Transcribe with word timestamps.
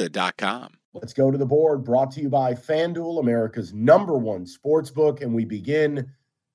Serta.com. 0.00 0.72
Let's 0.94 1.12
go 1.12 1.30
to 1.30 1.38
the 1.38 1.46
board. 1.46 1.84
Brought 1.84 2.10
to 2.12 2.20
you 2.20 2.28
by 2.28 2.54
FanDuel, 2.54 3.20
America's 3.20 3.72
number 3.72 4.16
one 4.16 4.46
sports 4.46 4.90
book. 4.90 5.20
And 5.20 5.34
we 5.34 5.44
begin. 5.44 6.10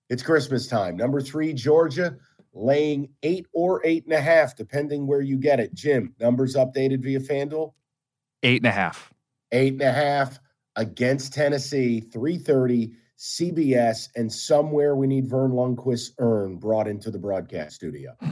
It's 0.10 0.22
Christmas 0.22 0.68
time. 0.68 0.98
Number 0.98 1.22
three, 1.22 1.54
Georgia 1.54 2.18
laying 2.54 3.10
eight 3.24 3.48
or 3.54 3.82
eight 3.86 4.04
and 4.06 4.14
a 4.14 4.22
half, 4.22 4.56
depending 4.56 5.08
where 5.08 5.22
you 5.22 5.38
get 5.38 5.60
it. 5.60 5.74
Jim, 5.74 6.14
numbers 6.20 6.56
updated 6.56 7.02
via 7.02 7.20
FanDuel? 7.20 7.74
Eight 8.44 8.62
and 8.62 8.68
a 8.68 8.72
half. 8.72 9.14
Eight 9.52 9.74
and 9.74 9.82
a 9.82 9.92
half 9.92 10.40
against 10.76 11.34
Tennessee, 11.34 12.02
330, 12.02 12.94
CBS, 13.18 14.10
and 14.16 14.32
somewhere 14.32 14.96
we 14.96 15.08
need 15.08 15.28
Verne 15.28 15.52
Lundquist 15.52 16.12
earn 16.20 16.58
brought 16.58 16.88
into 16.88 17.10
the 17.10 17.20
broadcast 17.20 17.76
studio. 17.76 18.16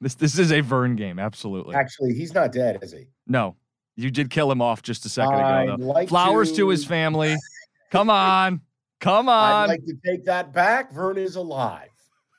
This 0.00 0.16
this 0.16 0.38
is 0.38 0.52
a 0.52 0.60
Verne 0.60 0.96
game, 0.96 1.18
absolutely. 1.18 1.74
Actually, 1.74 2.12
he's 2.12 2.34
not 2.34 2.52
dead, 2.52 2.80
is 2.82 2.92
he? 2.92 3.06
No. 3.26 3.56
You 3.96 4.10
did 4.10 4.30
kill 4.30 4.50
him 4.50 4.60
off 4.60 4.82
just 4.82 5.06
a 5.06 5.08
2nd 5.08 5.32
I'd 5.32 5.62
ago. 5.64 5.76
Though. 5.78 5.84
like 5.86 6.08
Flowers 6.08 6.50
to... 6.52 6.56
to- 6.58 6.68
his 6.70 6.84
family. 6.84 7.36
Come 7.90 8.10
on. 8.10 8.60
Come 9.00 9.28
on. 9.28 9.70
I'd 9.70 9.74
like 9.74 9.86
to 9.86 9.94
take 10.04 10.24
that 10.24 10.52
back. 10.52 10.92
Verne 10.92 11.18
is 11.18 11.36
alive. 11.36 11.90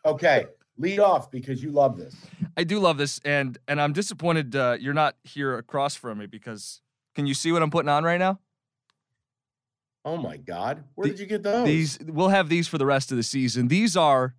Okay, 0.05 0.45
lead 0.77 0.99
off 0.99 1.31
because 1.31 1.63
you 1.63 1.71
love 1.71 1.97
this. 1.97 2.15
I 2.57 2.63
do 2.63 2.79
love 2.79 2.97
this, 2.97 3.19
and 3.25 3.57
and 3.67 3.81
I'm 3.81 3.93
disappointed 3.93 4.55
uh, 4.55 4.77
you're 4.79 4.93
not 4.93 5.15
here 5.23 5.57
across 5.57 5.95
from 5.95 6.17
me 6.19 6.25
because 6.25 6.81
can 7.15 7.25
you 7.25 7.33
see 7.33 7.51
what 7.51 7.61
I'm 7.61 7.71
putting 7.71 7.89
on 7.89 8.03
right 8.03 8.19
now? 8.19 8.39
Oh 10.03 10.17
my 10.17 10.37
God, 10.37 10.83
where 10.95 11.05
The- 11.07 11.13
did 11.13 11.19
you 11.19 11.25
get 11.25 11.43
those? 11.43 11.65
These 11.65 11.99
we'll 12.07 12.29
have 12.29 12.49
these 12.49 12.67
for 12.67 12.77
the 12.77 12.85
rest 12.85 13.11
of 13.11 13.17
the 13.17 13.23
season. 13.23 13.67
These 13.67 13.97
are 13.97 14.35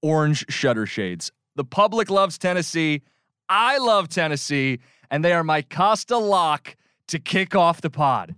orange 0.00 0.44
shutter 0.48 0.86
shades. 0.86 1.30
The 1.56 1.64
public 1.64 2.10
loves 2.10 2.38
Tennessee. 2.38 3.02
I 3.48 3.76
love 3.78 4.08
Tennessee, 4.08 4.78
and 5.12 5.22
they 5.22 5.34
are 5.34 5.44
my 5.44 5.60
Costa 5.60 6.16
lock 6.16 6.74
to 7.06 7.18
kick 7.18 7.54
off 7.54 7.82
the 7.82 7.90
pod. 7.90 8.34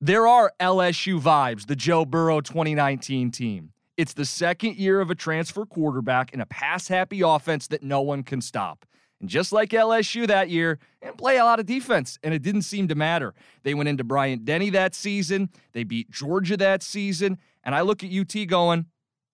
There 0.00 0.26
are 0.26 0.52
LSU 0.60 1.20
vibes, 1.20 1.66
the 1.66 1.76
Joe 1.76 2.04
Burrow 2.04 2.40
2019 2.40 3.30
team. 3.30 3.72
It's 3.96 4.12
the 4.12 4.24
second 4.24 4.76
year 4.76 5.00
of 5.00 5.10
a 5.10 5.14
transfer 5.14 5.64
quarterback 5.64 6.34
in 6.34 6.40
a 6.40 6.46
pass 6.46 6.88
happy 6.88 7.20
offense 7.20 7.68
that 7.68 7.84
no 7.84 8.00
one 8.00 8.24
can 8.24 8.40
stop. 8.40 8.84
And 9.20 9.30
just 9.30 9.52
like 9.52 9.70
LSU 9.70 10.26
that 10.26 10.50
year, 10.50 10.80
and 11.00 11.16
play 11.16 11.36
a 11.36 11.44
lot 11.44 11.60
of 11.60 11.66
defense, 11.66 12.18
and 12.24 12.34
it 12.34 12.42
didn't 12.42 12.62
seem 12.62 12.88
to 12.88 12.96
matter. 12.96 13.32
They 13.62 13.74
went 13.74 13.88
into 13.88 14.02
Bryant 14.02 14.44
Denny 14.44 14.70
that 14.70 14.96
season. 14.96 15.50
They 15.72 15.84
beat 15.84 16.10
Georgia 16.10 16.56
that 16.56 16.82
season. 16.82 17.38
And 17.62 17.76
I 17.76 17.82
look 17.82 18.02
at 18.02 18.10
UT 18.10 18.48
going, 18.48 18.86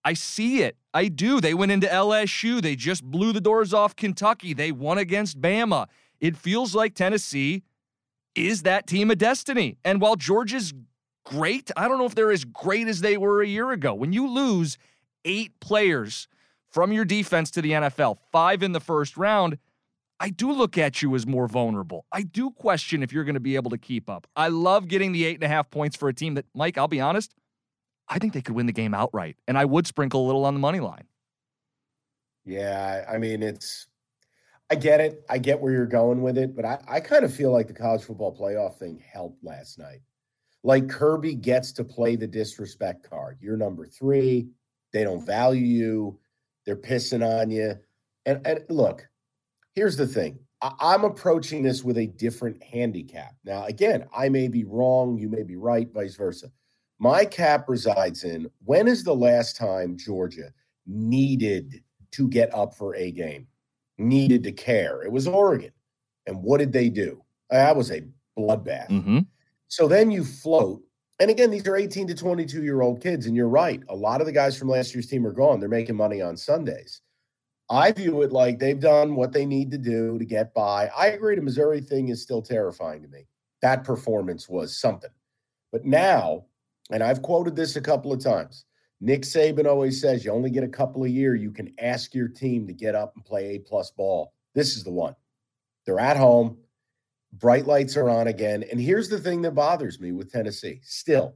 I 0.05 0.13
see 0.13 0.61
it. 0.61 0.77
I 0.93 1.07
do. 1.07 1.41
They 1.41 1.55
went 1.55 1.71
into 1.71 1.87
LSU. 1.87 2.61
They 2.61 2.75
just 2.75 3.03
blew 3.03 3.33
the 3.33 3.41
doors 3.41 3.73
off 3.73 3.95
Kentucky. 3.95 4.53
They 4.53 4.71
won 4.71 4.99
against 4.99 5.41
Bama. 5.41 5.87
It 6.19 6.37
feels 6.37 6.75
like 6.75 6.95
Tennessee 6.95 7.63
is 8.35 8.63
that 8.63 8.87
team 8.87 9.11
of 9.11 9.17
destiny. 9.17 9.77
And 9.83 10.01
while 10.01 10.15
Georgia's 10.15 10.73
great, 11.25 11.71
I 11.77 11.87
don't 11.87 11.97
know 11.97 12.05
if 12.05 12.15
they're 12.15 12.31
as 12.31 12.45
great 12.45 12.87
as 12.87 13.01
they 13.01 13.17
were 13.17 13.41
a 13.41 13.47
year 13.47 13.71
ago. 13.71 13.93
When 13.93 14.13
you 14.13 14.27
lose 14.27 14.77
eight 15.25 15.59
players 15.59 16.27
from 16.71 16.91
your 16.91 17.05
defense 17.05 17.51
to 17.51 17.61
the 17.61 17.71
NFL, 17.71 18.17
five 18.31 18.63
in 18.63 18.71
the 18.71 18.79
first 18.79 19.17
round, 19.17 19.57
I 20.19 20.29
do 20.29 20.51
look 20.51 20.77
at 20.77 21.01
you 21.01 21.15
as 21.15 21.25
more 21.25 21.47
vulnerable. 21.47 22.05
I 22.11 22.23
do 22.23 22.51
question 22.51 23.03
if 23.03 23.13
you're 23.13 23.23
going 23.23 23.35
to 23.35 23.39
be 23.39 23.55
able 23.55 23.71
to 23.71 23.77
keep 23.77 24.09
up. 24.09 24.27
I 24.35 24.49
love 24.49 24.87
getting 24.87 25.13
the 25.13 25.23
eight 25.23 25.35
and 25.35 25.43
a 25.43 25.47
half 25.47 25.69
points 25.69 25.95
for 25.95 26.09
a 26.09 26.13
team 26.13 26.33
that, 26.33 26.45
Mike, 26.53 26.77
I'll 26.77 26.89
be 26.89 26.99
honest, 26.99 27.33
I 28.09 28.19
think 28.19 28.33
they 28.33 28.41
could 28.41 28.55
win 28.55 28.65
the 28.65 28.73
game 28.73 28.93
outright. 28.93 29.37
And 29.47 29.57
I 29.57 29.65
would 29.65 29.87
sprinkle 29.87 30.25
a 30.25 30.25
little 30.25 30.45
on 30.45 30.53
the 30.53 30.59
money 30.59 30.81
line. 30.81 31.05
Yeah, 32.45 33.05
I 33.09 33.17
mean, 33.17 33.43
it's, 33.43 33.87
I 34.71 34.75
get 34.75 34.99
it. 35.01 35.25
I 35.29 35.39
get 35.39 35.59
where 35.59 35.71
you're 35.71 35.87
going 35.87 36.21
with 36.21 36.37
it, 36.37 36.55
but 36.55 36.65
I, 36.65 36.79
I 36.87 36.99
kind 36.99 37.25
of 37.25 37.33
feel 37.33 37.51
like 37.51 37.67
the 37.67 37.73
college 37.73 38.03
football 38.03 38.35
playoff 38.35 38.75
thing 38.75 39.01
helped 39.11 39.43
last 39.43 39.79
night. 39.79 40.01
Like 40.63 40.89
Kirby 40.89 41.35
gets 41.35 41.71
to 41.73 41.83
play 41.83 42.15
the 42.15 42.27
disrespect 42.27 43.09
card. 43.09 43.37
You're 43.41 43.57
number 43.57 43.87
three. 43.87 44.49
They 44.91 45.03
don't 45.03 45.25
value 45.25 45.65
you. 45.65 46.19
They're 46.65 46.75
pissing 46.75 47.25
on 47.25 47.49
you. 47.49 47.75
And, 48.25 48.45
and 48.45 48.59
look, 48.69 49.07
here's 49.73 49.97
the 49.97 50.07
thing 50.07 50.39
I, 50.61 50.73
I'm 50.79 51.03
approaching 51.03 51.63
this 51.63 51.83
with 51.83 51.97
a 51.97 52.07
different 52.07 52.61
handicap. 52.61 53.35
Now, 53.43 53.65
again, 53.65 54.05
I 54.15 54.29
may 54.29 54.47
be 54.47 54.65
wrong. 54.65 55.17
You 55.17 55.29
may 55.29 55.43
be 55.43 55.55
right, 55.55 55.91
vice 55.91 56.15
versa. 56.15 56.51
My 56.99 57.23
cap 57.23 57.69
resides 57.69 58.23
in 58.23 58.49
when 58.65 58.87
is 58.87 59.03
the 59.03 59.15
last 59.15 59.55
time 59.55 59.97
Georgia 59.97 60.51
needed 60.85 61.81
to 62.11 62.27
get 62.27 62.53
up 62.53 62.75
for 62.75 62.95
a 62.95 63.11
game, 63.11 63.47
needed 63.99 64.43
to 64.43 64.51
care? 64.51 65.03
It 65.03 65.11
was 65.11 65.27
Oregon. 65.27 65.71
And 66.27 66.43
what 66.43 66.59
did 66.59 66.71
they 66.71 66.89
do? 66.89 67.23
That 67.49 67.75
was 67.75 67.91
a 67.91 68.03
bloodbath. 68.37 68.89
Mm-hmm. 68.89 69.19
So 69.67 69.87
then 69.87 70.11
you 70.11 70.23
float. 70.23 70.81
And 71.19 71.29
again, 71.29 71.51
these 71.51 71.67
are 71.67 71.75
18 71.75 72.07
to 72.07 72.15
22 72.15 72.63
year 72.63 72.81
old 72.81 73.01
kids. 73.01 73.25
And 73.25 73.35
you're 73.35 73.49
right. 73.49 73.81
A 73.89 73.95
lot 73.95 74.21
of 74.21 74.27
the 74.27 74.33
guys 74.33 74.57
from 74.57 74.69
last 74.69 74.93
year's 74.93 75.07
team 75.07 75.25
are 75.27 75.33
gone. 75.33 75.59
They're 75.59 75.69
making 75.69 75.95
money 75.95 76.21
on 76.21 76.37
Sundays. 76.37 77.01
I 77.69 77.91
view 77.91 78.23
it 78.23 78.31
like 78.31 78.57
they've 78.57 78.79
done 78.79 79.15
what 79.15 79.31
they 79.31 79.45
need 79.45 79.69
to 79.71 79.77
do 79.77 80.17
to 80.17 80.25
get 80.25 80.53
by. 80.53 80.89
I 80.97 81.07
agree. 81.07 81.35
The 81.35 81.41
Missouri 81.41 81.81
thing 81.81 82.09
is 82.09 82.21
still 82.21 82.41
terrifying 82.41 83.03
to 83.03 83.07
me. 83.07 83.27
That 83.61 83.83
performance 83.83 84.49
was 84.49 84.75
something. 84.75 85.11
But 85.71 85.85
now, 85.85 86.45
and 86.91 87.03
I've 87.03 87.21
quoted 87.21 87.55
this 87.55 87.75
a 87.75 87.81
couple 87.81 88.11
of 88.11 88.23
times. 88.23 88.65
Nick 89.01 89.21
Saban 89.21 89.65
always 89.65 90.01
says 90.01 90.25
you 90.25 90.31
only 90.31 90.49
get 90.49 90.63
a 90.63 90.67
couple 90.67 91.05
a 91.05 91.07
year. 91.07 91.35
You 91.35 91.51
can 91.51 91.73
ask 91.79 92.13
your 92.13 92.27
team 92.27 92.67
to 92.67 92.73
get 92.73 92.95
up 92.95 93.13
and 93.15 93.23
play 93.23 93.55
A 93.55 93.59
plus 93.59 93.91
ball. 93.91 94.33
This 94.53 94.75
is 94.75 94.83
the 94.83 94.91
one. 94.91 95.15
They're 95.85 95.99
at 95.99 96.17
home. 96.17 96.57
Bright 97.33 97.65
lights 97.65 97.95
are 97.95 98.09
on 98.09 98.27
again. 98.27 98.63
And 98.69 98.81
here's 98.81 99.07
the 99.07 99.19
thing 99.19 99.41
that 99.43 99.55
bothers 99.55 99.99
me 99.99 100.11
with 100.11 100.31
Tennessee. 100.31 100.81
Still, 100.83 101.35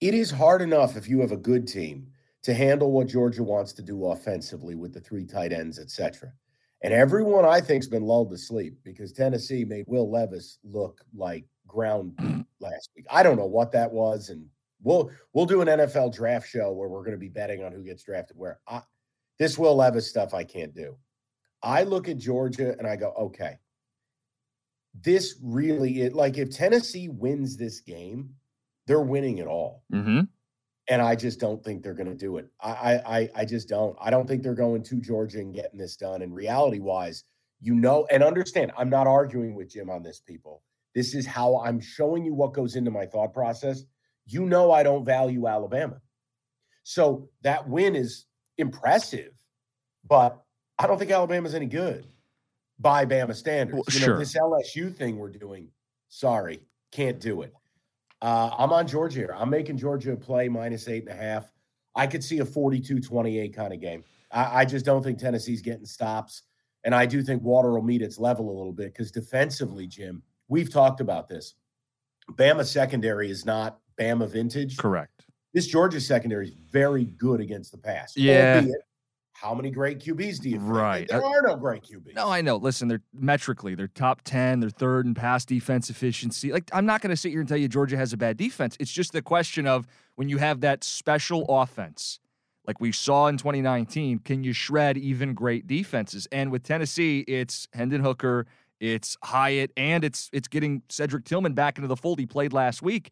it 0.00 0.14
is 0.14 0.30
hard 0.30 0.62
enough 0.62 0.96
if 0.96 1.08
you 1.08 1.20
have 1.20 1.32
a 1.32 1.36
good 1.36 1.66
team 1.66 2.08
to 2.42 2.54
handle 2.54 2.92
what 2.92 3.08
Georgia 3.08 3.42
wants 3.42 3.72
to 3.72 3.82
do 3.82 4.06
offensively 4.06 4.74
with 4.74 4.92
the 4.92 5.00
three 5.00 5.24
tight 5.24 5.52
ends, 5.52 5.78
etc. 5.78 6.32
And 6.82 6.92
everyone 6.92 7.44
I 7.44 7.60
think's 7.60 7.88
been 7.88 8.04
lulled 8.04 8.30
to 8.30 8.38
sleep 8.38 8.78
because 8.84 9.12
Tennessee 9.12 9.64
made 9.64 9.86
Will 9.88 10.08
Levis 10.08 10.58
look 10.62 11.00
like 11.14 11.46
ground 11.66 12.14
last 12.60 12.90
week. 12.94 13.06
I 13.10 13.22
don't 13.22 13.38
know 13.38 13.46
what 13.46 13.72
that 13.72 13.90
was, 13.90 14.28
and 14.28 14.46
we'll 14.82 15.10
we'll 15.32 15.46
do 15.46 15.60
an 15.60 15.68
NFL 15.68 16.14
draft 16.14 16.48
show 16.48 16.72
where 16.72 16.88
we're 16.88 17.02
going 17.02 17.12
to 17.12 17.18
be 17.18 17.28
betting 17.28 17.62
on 17.64 17.72
who 17.72 17.82
gets 17.82 18.02
drafted 18.02 18.36
where. 18.36 18.60
I, 18.68 18.82
this 19.38 19.58
Will 19.58 19.76
Levis 19.76 20.08
stuff 20.08 20.32
I 20.32 20.44
can't 20.44 20.74
do. 20.74 20.96
I 21.62 21.82
look 21.82 22.08
at 22.08 22.16
Georgia 22.16 22.74
and 22.78 22.86
I 22.86 22.96
go, 22.96 23.12
okay, 23.18 23.58
this 25.02 25.38
really 25.42 26.02
it 26.02 26.14
like 26.14 26.38
if 26.38 26.50
Tennessee 26.50 27.08
wins 27.08 27.56
this 27.56 27.80
game, 27.80 28.30
they're 28.86 29.00
winning 29.00 29.38
it 29.38 29.46
all. 29.46 29.82
Mm-hmm. 29.92 30.20
And 30.88 31.02
I 31.02 31.16
just 31.16 31.40
don't 31.40 31.62
think 31.64 31.82
they're 31.82 31.94
going 31.94 32.08
to 32.08 32.14
do 32.14 32.36
it. 32.36 32.46
I, 32.60 32.70
I, 32.70 33.18
I, 33.18 33.30
I 33.34 33.44
just 33.44 33.68
don't. 33.68 33.96
I 34.00 34.10
don't 34.10 34.28
think 34.28 34.42
they're 34.42 34.54
going 34.54 34.84
to 34.84 35.00
Georgia 35.00 35.40
and 35.40 35.52
getting 35.52 35.78
this 35.78 35.96
done. 35.96 36.22
And 36.22 36.32
reality 36.32 36.78
wise, 36.78 37.24
you 37.60 37.74
know, 37.74 38.06
and 38.10 38.22
understand, 38.22 38.70
I'm 38.78 38.88
not 38.88 39.08
arguing 39.08 39.56
with 39.56 39.68
Jim 39.68 39.90
on 39.90 40.04
this, 40.04 40.20
people. 40.20 40.62
This 40.94 41.14
is 41.14 41.26
how 41.26 41.58
I'm 41.58 41.80
showing 41.80 42.24
you 42.24 42.34
what 42.34 42.52
goes 42.52 42.76
into 42.76 42.92
my 42.92 43.04
thought 43.04 43.34
process. 43.34 43.82
You 44.26 44.44
know, 44.46 44.72
I 44.72 44.82
don't 44.82 45.04
value 45.04 45.46
Alabama. 45.46 46.00
So 46.82 47.28
that 47.42 47.68
win 47.68 47.96
is 47.96 48.26
impressive, 48.58 49.32
but 50.06 50.40
I 50.78 50.86
don't 50.86 50.98
think 50.98 51.10
Alabama's 51.10 51.54
any 51.54 51.66
good. 51.66 52.06
by 52.78 53.06
Bama 53.06 53.34
standards. 53.34 53.76
Well, 53.76 53.84
you 53.90 54.00
know, 54.00 54.06
sure. 54.06 54.18
this 54.18 54.34
LSU 54.34 54.94
thing 54.94 55.16
we're 55.16 55.30
doing, 55.30 55.68
sorry, 56.08 56.60
can't 56.92 57.18
do 57.20 57.42
it. 57.42 57.52
Uh, 58.22 58.50
I'm 58.58 58.72
on 58.72 58.86
Georgia 58.86 59.20
here. 59.20 59.34
I'm 59.36 59.50
making 59.50 59.78
Georgia 59.78 60.16
play 60.16 60.48
minus 60.48 60.88
eight 60.88 61.08
and 61.08 61.18
a 61.18 61.22
half. 61.22 61.50
I 61.94 62.06
could 62.06 62.22
see 62.22 62.40
a 62.40 62.44
42 62.44 63.00
28 63.00 63.54
kind 63.54 63.72
of 63.72 63.80
game. 63.80 64.04
I, 64.30 64.60
I 64.60 64.64
just 64.64 64.84
don't 64.84 65.02
think 65.02 65.18
Tennessee's 65.18 65.62
getting 65.62 65.86
stops. 65.86 66.42
And 66.84 66.94
I 66.94 67.06
do 67.06 67.22
think 67.22 67.42
water 67.42 67.72
will 67.72 67.82
meet 67.82 68.02
its 68.02 68.18
level 68.18 68.48
a 68.48 68.56
little 68.56 68.72
bit 68.72 68.92
because 68.92 69.10
defensively, 69.10 69.86
Jim, 69.86 70.22
we've 70.48 70.72
talked 70.72 71.00
about 71.00 71.28
this. 71.28 71.54
Bama 72.32 72.64
secondary 72.64 73.30
is 73.30 73.44
not 73.44 73.80
Bama 74.00 74.28
vintage. 74.28 74.76
Correct. 74.76 75.26
This 75.54 75.66
Georgia 75.66 76.00
secondary 76.00 76.48
is 76.48 76.54
very 76.70 77.04
good 77.04 77.40
against 77.40 77.72
the 77.72 77.78
pass. 77.78 78.16
Yeah. 78.16 78.56
Albeit, 78.56 78.82
how 79.32 79.54
many 79.54 79.70
great 79.70 79.98
QBs 79.98 80.40
do 80.40 80.48
you 80.48 80.58
think? 80.58 80.70
Right. 80.70 81.08
There 81.08 81.22
uh, 81.22 81.28
are 81.28 81.42
no 81.42 81.56
great 81.56 81.82
QBs. 81.82 82.14
No, 82.14 82.30
I 82.30 82.40
know. 82.40 82.56
Listen, 82.56 82.88
they're 82.88 83.02
metrically, 83.12 83.74
they're 83.74 83.88
top 83.88 84.22
10, 84.22 84.60
they're 84.60 84.70
third 84.70 85.06
in 85.06 85.14
pass 85.14 85.44
defense 85.44 85.90
efficiency. 85.90 86.52
Like, 86.52 86.70
I'm 86.72 86.86
not 86.86 87.02
going 87.02 87.10
to 87.10 87.16
sit 87.16 87.30
here 87.30 87.40
and 87.40 87.48
tell 87.48 87.58
you 87.58 87.68
Georgia 87.68 87.96
has 87.96 88.12
a 88.12 88.16
bad 88.16 88.38
defense. 88.38 88.76
It's 88.80 88.90
just 88.90 89.12
the 89.12 89.20
question 89.22 89.66
of 89.66 89.86
when 90.14 90.28
you 90.28 90.38
have 90.38 90.60
that 90.62 90.84
special 90.84 91.44
offense, 91.48 92.18
like 92.66 92.80
we 92.80 92.92
saw 92.92 93.26
in 93.26 93.36
2019, 93.36 94.20
can 94.20 94.42
you 94.42 94.54
shred 94.54 94.96
even 94.96 95.34
great 95.34 95.66
defenses? 95.66 96.26
And 96.32 96.50
with 96.50 96.62
Tennessee, 96.62 97.20
it's 97.28 97.68
Hendon 97.74 98.00
Hooker, 98.00 98.46
it's 98.80 99.16
Hyatt, 99.22 99.70
and 99.76 100.02
it's 100.02 100.28
it's 100.32 100.48
getting 100.48 100.82
Cedric 100.88 101.24
Tillman 101.24 101.54
back 101.54 101.78
into 101.78 101.88
the 101.88 101.96
fold. 101.96 102.18
He 102.18 102.26
played 102.26 102.52
last 102.52 102.82
week. 102.82 103.10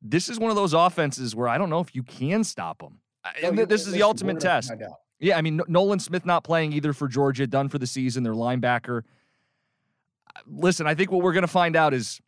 This 0.00 0.28
is 0.28 0.38
one 0.38 0.50
of 0.50 0.56
those 0.56 0.74
offenses 0.74 1.34
where 1.34 1.48
I 1.48 1.58
don't 1.58 1.70
know 1.70 1.80
if 1.80 1.94
you 1.94 2.02
can 2.02 2.44
stop 2.44 2.78
them. 2.78 3.00
No, 3.42 3.64
this 3.64 3.80
is 3.82 3.86
the 3.88 3.92
listen, 3.92 4.02
ultimate 4.02 4.40
test. 4.40 4.72
Yeah, 5.20 5.36
I 5.36 5.42
mean 5.42 5.60
Nolan 5.66 5.98
Smith 5.98 6.24
not 6.24 6.44
playing 6.44 6.72
either 6.72 6.92
for 6.92 7.08
Georgia, 7.08 7.46
done 7.46 7.68
for 7.68 7.78
the 7.78 7.86
season. 7.86 8.22
Their 8.22 8.34
linebacker. 8.34 9.02
Uh, 10.34 10.40
Listen, 10.46 10.86
I 10.86 10.94
think 10.94 11.10
what 11.10 11.22
we're 11.22 11.32
going 11.32 11.42
to 11.42 11.48
find 11.48 11.74
out 11.74 11.92
is 11.92 12.20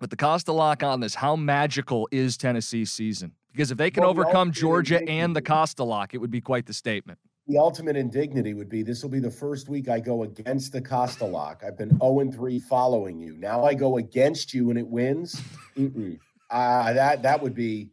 with 0.00 0.10
the 0.10 0.16
Costa 0.16 0.52
lock 0.52 0.82
on 0.82 1.00
this, 1.00 1.14
how 1.14 1.36
magical 1.36 2.08
is 2.10 2.36
Tennessee's 2.36 2.90
season? 2.90 3.32
Because 3.52 3.70
if 3.70 3.78
they 3.78 3.90
can 3.90 4.02
Well, 4.02 4.10
overcome 4.10 4.50
Georgia 4.50 5.02
and 5.08 5.34
the 5.34 5.42
Costa 5.42 5.84
lock, 5.84 6.14
it 6.14 6.18
would 6.18 6.30
be 6.30 6.40
quite 6.40 6.66
the 6.66 6.72
statement. 6.72 7.18
The 7.46 7.58
ultimate 7.58 7.96
indignity 7.96 8.54
would 8.54 8.68
be 8.68 8.82
this 8.82 9.02
will 9.02 9.10
be 9.10 9.18
the 9.18 9.30
first 9.30 9.68
week 9.68 9.88
I 9.88 9.98
go 9.98 10.22
against 10.22 10.72
the 10.72 10.80
Costa 10.80 11.24
lock. 11.24 11.62
I've 11.66 11.76
been 11.76 11.98
0 11.98 12.20
and 12.20 12.34
3 12.34 12.60
following 12.60 13.18
you. 13.18 13.36
Now 13.36 13.64
I 13.64 13.74
go 13.74 13.96
against 13.96 14.54
you 14.54 14.70
and 14.70 14.78
it 14.78 14.86
wins. 14.86 15.40
Mm-mm. 15.76 16.18
Uh, 16.50 16.92
that 16.92 17.22
that 17.22 17.42
would 17.42 17.54
be 17.54 17.90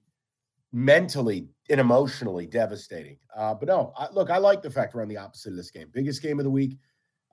mentally 0.74 1.48
and 1.70 1.80
emotionally 1.80 2.46
devastating. 2.46 3.18
Uh, 3.36 3.54
but 3.54 3.68
no, 3.68 3.94
I, 3.98 4.08
look, 4.12 4.30
I 4.30 4.38
like 4.38 4.62
the 4.62 4.70
fact 4.70 4.96
we're 4.96 5.02
on 5.02 5.08
the 5.08 5.18
opposite 5.18 5.52
of 5.52 5.56
this 5.56 5.72
game. 5.72 5.90
Biggest 5.94 6.22
game 6.22 6.40
of 6.40 6.44
the 6.44 6.50
week. 6.50 6.78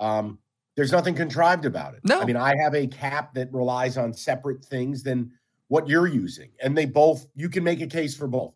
Um, 0.01 0.39
there's 0.77 0.93
nothing 0.93 1.15
contrived 1.15 1.65
about 1.65 1.95
it. 1.95 2.01
No. 2.05 2.21
I 2.21 2.25
mean, 2.25 2.37
I 2.37 2.55
have 2.63 2.75
a 2.75 2.87
cap 2.87 3.33
that 3.35 3.53
relies 3.53 3.97
on 3.97 4.13
separate 4.13 4.65
things 4.65 5.03
than 5.03 5.31
what 5.69 5.89
you're 5.89 6.09
using, 6.09 6.51
and 6.63 6.77
they 6.77 6.85
both. 6.85 7.27
You 7.35 7.49
can 7.49 7.65
make 7.65 7.81
a 7.81 7.87
case 7.87 8.17
for 8.17 8.27
both. 8.27 8.55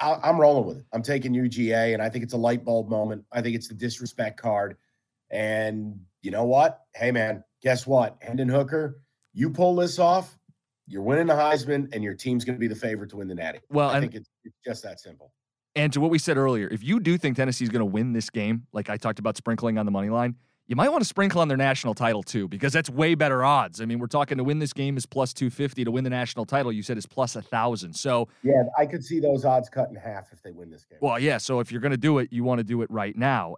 I, 0.00 0.18
I'm 0.22 0.40
rolling 0.40 0.66
with 0.66 0.78
it. 0.78 0.86
I'm 0.92 1.02
taking 1.02 1.32
UGA, 1.32 1.94
and 1.94 2.02
I 2.02 2.08
think 2.08 2.24
it's 2.24 2.34
a 2.34 2.38
light 2.38 2.64
bulb 2.64 2.88
moment. 2.88 3.24
I 3.32 3.40
think 3.40 3.54
it's 3.54 3.68
the 3.68 3.74
disrespect 3.74 4.40
card. 4.40 4.76
And 5.30 6.00
you 6.22 6.30
know 6.30 6.44
what? 6.44 6.80
Hey, 6.94 7.10
man, 7.10 7.44
guess 7.62 7.86
what? 7.86 8.16
Hendon 8.20 8.48
Hooker, 8.48 9.00
you 9.32 9.50
pull 9.50 9.76
this 9.76 9.98
off, 9.98 10.36
you're 10.86 11.02
winning 11.02 11.26
the 11.26 11.34
Heisman, 11.34 11.92
and 11.94 12.02
your 12.04 12.14
team's 12.14 12.44
going 12.44 12.56
to 12.56 12.60
be 12.60 12.68
the 12.68 12.74
favorite 12.74 13.10
to 13.10 13.16
win 13.16 13.28
the 13.28 13.34
Natty. 13.34 13.60
Well, 13.70 13.88
I 13.88 14.00
think 14.00 14.14
it's, 14.14 14.28
it's 14.44 14.56
just 14.64 14.82
that 14.82 15.00
simple. 15.00 15.32
and 15.74 15.92
to 15.92 16.00
what 16.00 16.10
we 16.10 16.18
said 16.18 16.36
earlier, 16.36 16.68
if 16.68 16.82
you 16.84 17.00
do 17.00 17.16
think 17.18 17.36
Tennessee's 17.36 17.68
going 17.68 17.80
to 17.80 17.86
win 17.86 18.12
this 18.12 18.30
game, 18.30 18.66
like 18.72 18.90
I 18.90 18.96
talked 18.96 19.18
about 19.18 19.36
sprinkling 19.36 19.78
on 19.78 19.86
the 19.86 19.92
money 19.92 20.10
line, 20.10 20.36
you 20.66 20.76
might 20.76 20.88
want 20.88 21.02
to 21.02 21.08
sprinkle 21.08 21.42
on 21.42 21.48
their 21.48 21.58
national 21.58 21.92
title 21.94 22.22
too, 22.22 22.48
because 22.48 22.72
that's 22.72 22.88
way 22.88 23.14
better 23.14 23.44
odds. 23.44 23.82
I 23.82 23.84
mean, 23.84 23.98
we're 23.98 24.06
talking 24.06 24.38
to 24.38 24.44
win 24.44 24.58
this 24.60 24.72
game 24.72 24.96
is 24.96 25.04
plus 25.04 25.34
250, 25.34 25.84
to 25.84 25.90
win 25.90 26.04
the 26.04 26.10
national 26.10 26.46
title, 26.46 26.72
you 26.72 26.82
said 26.82 26.96
is 26.96 27.04
plus 27.04 27.36
a 27.36 27.42
thousand. 27.42 27.92
So 27.94 28.28
Yeah, 28.42 28.62
I 28.78 28.86
could 28.86 29.04
see 29.04 29.20
those 29.20 29.44
odds 29.44 29.68
cut 29.68 29.90
in 29.90 29.96
half 29.96 30.32
if 30.32 30.42
they 30.42 30.52
win 30.52 30.70
this 30.70 30.84
game. 30.84 30.98
Well, 31.02 31.18
yeah. 31.18 31.36
So 31.36 31.60
if 31.60 31.70
you're 31.70 31.82
going 31.82 31.90
to 31.90 31.98
do 31.98 32.18
it, 32.18 32.32
you 32.32 32.44
want 32.44 32.60
to 32.60 32.64
do 32.64 32.80
it 32.80 32.90
right 32.90 33.14
now. 33.14 33.56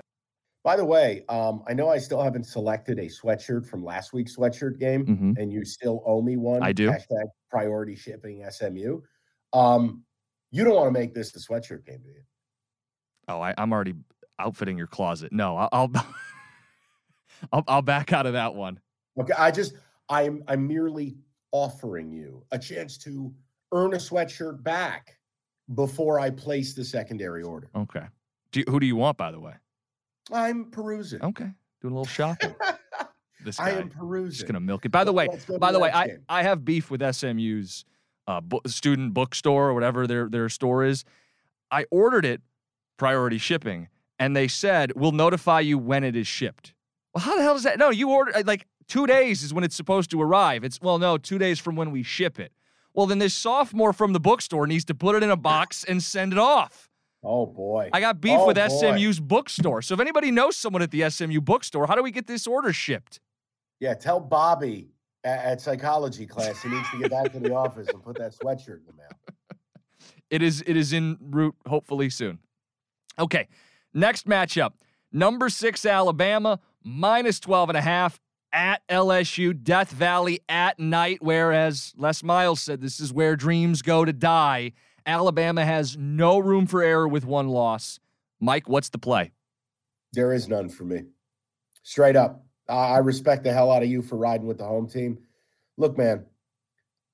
By 0.67 0.75
the 0.75 0.85
way, 0.85 1.23
um, 1.29 1.63
I 1.69 1.75
know 1.75 1.89
I 1.89 1.99
still 1.99 2.21
haven't 2.21 2.43
selected 2.43 2.99
a 2.99 3.07
sweatshirt 3.07 3.69
from 3.69 3.85
last 3.85 4.13
week's 4.13 4.37
sweatshirt 4.37 4.81
game, 4.81 5.07
hmm 5.07 5.33
and 5.37 5.53
you 5.53 5.65
still 5.65 6.03
owe 6.05 6.21
me 6.21 6.37
one. 6.37 6.61
I 6.61 6.73
do. 6.73 6.91
Hashtag 6.91 7.27
priority 7.49 7.95
shipping 7.95 8.45
SMU. 8.51 9.01
Um, 9.53 10.03
you 10.51 10.65
don't 10.65 10.75
want 10.75 10.89
to 10.89 10.91
make 10.91 11.15
this 11.15 11.31
the 11.31 11.39
sweatshirt 11.39 11.87
game, 11.87 12.01
do 12.03 12.09
you? 12.09 12.23
Oh, 13.29 13.41
I, 13.41 13.55
I'm 13.57 13.73
already 13.73 13.95
outfitting 14.41 14.77
your 14.77 14.89
closet. 14.89 15.31
No, 15.33 15.57
I'll, 15.57 15.69
I'll, 15.71 15.91
I'll, 17.53 17.65
I'll 17.69 17.83
back 17.83 18.12
out 18.12 18.27
of 18.27 18.33
that 18.33 18.53
one. 18.53 18.81
Okay, 19.21 19.35
I 19.39 19.53
just 19.53 19.75
I'm 20.09 20.43
I'm 20.49 20.67
merely 20.67 21.17
offering 21.53 22.11
you 22.11 22.45
a 22.51 22.59
chance 22.59 22.99
to 22.99 23.33
earn 23.71 23.95
a 23.95 23.99
sweatshirt 23.99 24.65
back 24.65 25.17
before 25.77 26.19
I 26.19 26.31
place 26.31 26.75
the 26.75 26.85
secondary 26.85 27.45
order. 27.45 27.71
Okay. 27.77 28.07
Do 28.51 28.61
you, 28.61 28.67
who 28.69 28.81
do 28.81 28.87
you 28.87 28.97
want, 28.97 29.17
by 29.17 29.31
the 29.31 29.39
way? 29.39 29.53
I'm 30.32 30.70
perusing. 30.70 31.23
Okay, 31.23 31.50
doing 31.81 31.93
a 31.94 31.99
little 31.99 32.05
shopping. 32.05 32.55
This 33.44 33.58
guy 33.58 33.67
I 33.67 33.70
am 33.73 33.90
perusing. 33.90 34.32
just 34.32 34.46
gonna 34.49 34.58
milk 34.58 34.87
it. 34.87 34.88
By 34.90 35.05
the 35.05 35.12
way, 35.12 35.28
Let's 35.31 35.44
go 35.44 35.52
to 35.55 35.58
by 35.61 35.70
the 35.70 35.78
way, 35.78 35.88
I. 35.93 36.17
I 36.28 36.43
have 36.43 36.64
beef 36.64 36.90
with 36.90 37.00
SMU's 37.14 37.84
uh, 38.26 38.40
bo- 38.40 38.62
student 38.67 39.14
bookstore 39.14 39.69
or 39.69 39.75
whatever 39.75 40.08
their 40.08 40.28
their 40.28 40.49
store 40.49 40.84
is. 40.84 41.05
I 41.70 41.84
ordered 41.93 42.25
it 42.25 42.40
priority 42.96 43.38
shipping, 43.38 43.87
and 44.19 44.34
they 44.34 44.49
said 44.49 44.93
we'll 44.96 45.12
notify 45.12 45.61
you 45.61 45.78
when 45.78 46.02
it 46.02 46.17
is 46.17 46.26
shipped. 46.26 46.75
Well, 47.14 47.23
how 47.23 47.37
the 47.37 47.43
hell 47.43 47.52
does 47.55 47.62
that? 47.62 47.78
No, 47.78 47.90
you 47.90 48.11
order 48.11 48.32
like 48.44 48.67
two 48.88 49.06
days 49.06 49.44
is 49.44 49.55
when 49.55 49.62
it's 49.62 49.76
supposed 49.76 50.11
to 50.11 50.20
arrive. 50.20 50.64
It's 50.64 50.81
well, 50.81 50.99
no, 50.99 51.17
two 51.17 51.38
days 51.38 51.61
from 51.61 51.76
when 51.76 51.93
we 51.93 52.02
ship 52.02 52.40
it. 52.40 52.50
Well, 52.94 53.06
then 53.06 53.19
this 53.20 53.34
sophomore 53.34 53.93
from 53.93 54.12
the 54.12 54.19
bookstore 54.20 54.67
needs 54.67 54.87
to 54.87 54.94
put 54.94 55.14
it 55.14 55.23
in 55.23 55.31
a 55.31 55.37
box 55.52 55.84
and 55.84 56.02
send 56.02 56.32
it 56.32 56.38
off. 56.38 56.88
Oh 57.26 57.46
boy. 57.46 57.90
I 57.93 58.00
got 58.00 58.20
beef 58.20 58.38
Oh, 58.38 58.46
with 58.46 58.56
boy. 58.56 58.69
SMU's 58.69 59.20
bookstore. 59.20 59.82
So 59.82 59.94
if 59.94 60.00
anybody 60.00 60.31
knows 60.31 60.56
someone 60.56 60.82
at 60.82 60.90
the 60.90 61.08
SMU 61.11 61.40
bookstore, 61.40 61.87
how 61.87 61.94
do 61.94 62.02
we 62.02 62.11
get 62.11 62.26
this 62.26 62.46
order 62.46 62.73
shipped? 62.73 63.20
Yeah, 63.81 63.94
tell 63.94 64.20
Bobby 64.20 64.88
at, 65.25 65.44
at 65.44 65.61
psychology 65.61 66.26
class 66.26 66.62
he 66.62 66.69
needs 66.70 66.88
to 66.90 66.99
get 67.00 67.11
back 67.11 67.32
to 67.32 67.40
the 67.40 67.55
office 67.55 67.88
and 67.88 68.02
put 68.02 68.17
that 68.19 68.32
sweatshirt 68.34 68.78
in 68.78 68.87
the 68.87 68.93
mail. 68.93 69.08
It 70.28 70.43
is 70.43 70.61
it 70.67 70.76
is 70.76 70.93
in 70.93 71.19
route 71.20 71.55
hopefully 71.69 72.11
soon. 72.11 72.40
Okay. 73.17 73.46
Next 73.94 74.26
matchup. 74.26 74.73
Number 75.12 75.49
6 75.49 75.87
Alabama 75.87 76.58
minus 76.82 77.38
12 77.38 77.70
and 77.70 77.78
a 77.78 77.81
half 77.81 78.19
at 78.52 78.82
LSU 78.88 79.62
Death 79.62 79.93
Valley 79.93 80.40
at 80.49 80.81
night 80.81 81.19
whereas 81.20 81.93
Les 81.96 82.25
Miles 82.25 82.61
said 82.61 82.80
this 82.80 82.99
is 82.99 83.12
where 83.12 83.37
dreams 83.37 83.83
go 83.83 84.04
to 84.04 84.12
die. 84.12 84.73
Alabama 85.07 85.65
has 85.65 85.97
no 85.97 86.39
room 86.39 86.67
for 86.67 86.83
error 86.83 87.07
with 87.07 87.25
one 87.25 87.49
loss. 87.49 88.01
Mike, 88.41 88.69
what's 88.69 88.89
the 88.89 88.99
play? 88.99 89.33
There 90.13 90.33
is 90.33 90.49
none 90.49 90.69
for 90.69 90.85
me. 90.85 91.05
Straight 91.83 92.17
up. 92.17 92.45
I 92.69 92.99
respect 92.99 93.45
the 93.45 93.53
hell 93.53 93.71
out 93.71 93.85
of 93.85 93.89
you 93.89 94.03
for 94.03 94.17
riding 94.17 94.47
with 94.47 94.59
the 94.59 94.65
home 94.65 94.89
team. 94.89 95.19
Look, 95.77 95.97
man, 95.97 96.27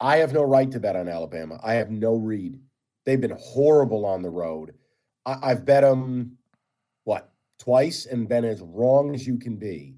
I 0.00 0.16
have 0.16 0.32
no 0.32 0.42
right 0.42 0.70
to 0.70 0.80
bet 0.80 0.96
on 0.96 1.08
Alabama. 1.08 1.60
I 1.62 1.74
have 1.74 1.90
no 1.90 2.14
read. 2.14 2.58
They've 3.04 3.20
been 3.20 3.36
horrible 3.38 4.06
on 4.06 4.22
the 4.22 4.30
road. 4.30 4.72
I, 5.26 5.38
I've 5.42 5.64
bet 5.66 5.82
them, 5.82 6.38
what, 7.04 7.30
twice 7.58 8.06
and 8.06 8.28
been 8.28 8.44
as 8.44 8.62
wrong 8.62 9.14
as 9.14 9.26
you 9.26 9.38
can 9.38 9.56
be. 9.56 9.96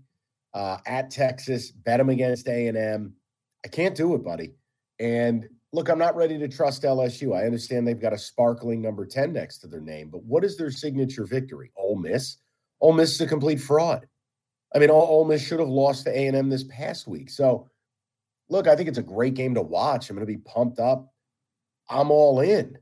Uh, 0.53 0.79
at 0.87 1.11
Texas, 1.11 1.71
bet 1.71 1.99
them 1.99 2.09
against 2.11 2.49
A&M. 2.49 3.15
I 3.65 3.69
can't 3.69 3.97
do 3.97 4.15
it, 4.15 4.25
buddy. 4.25 4.55
And 4.99 5.49
look, 5.75 5.89
I'm 5.89 5.99
not 5.99 6.15
ready 6.15 6.39
to 6.39 6.47
trust 6.47 6.85
LSU. 6.85 7.37
I 7.37 7.45
understand 7.45 7.87
they've 7.87 8.01
got 8.01 8.13
a 8.13 8.19
sparkling 8.19 8.81
number 8.81 9.05
10 9.05 9.33
next 9.33 9.59
to 9.59 9.67
their 9.67 9.81
name, 9.81 10.09
but 10.09 10.23
what 10.23 10.45
is 10.45 10.57
their 10.57 10.71
signature 10.71 11.27
victory? 11.27 11.73
Ole 11.77 11.97
Miss? 11.97 12.37
Ole 12.81 12.93
Miss 12.93 13.15
is 13.15 13.21
a 13.21 13.27
complete 13.27 13.61
fraud. 13.61 14.07
I 14.73 14.79
mean, 14.79 14.91
Ole, 14.91 15.25
Miss 15.25 15.45
should 15.45 15.59
have 15.59 15.69
lost 15.69 16.05
to 16.05 16.11
A&M 16.11 16.49
this 16.49 16.65
past 16.65 17.09
week. 17.09 17.29
So, 17.29 17.69
look, 18.49 18.69
I 18.69 18.77
think 18.77 18.89
it's 18.89 18.99
a 18.99 19.03
great 19.03 19.35
game 19.35 19.55
to 19.55 19.63
watch. 19.63 20.09
I'm 20.09 20.17
going 20.17 20.27
to 20.27 20.33
be 20.33 20.39
pumped 20.39 20.79
up. 20.79 21.13
I'm 21.89 22.11
all 22.11 22.41
in. 22.41 22.79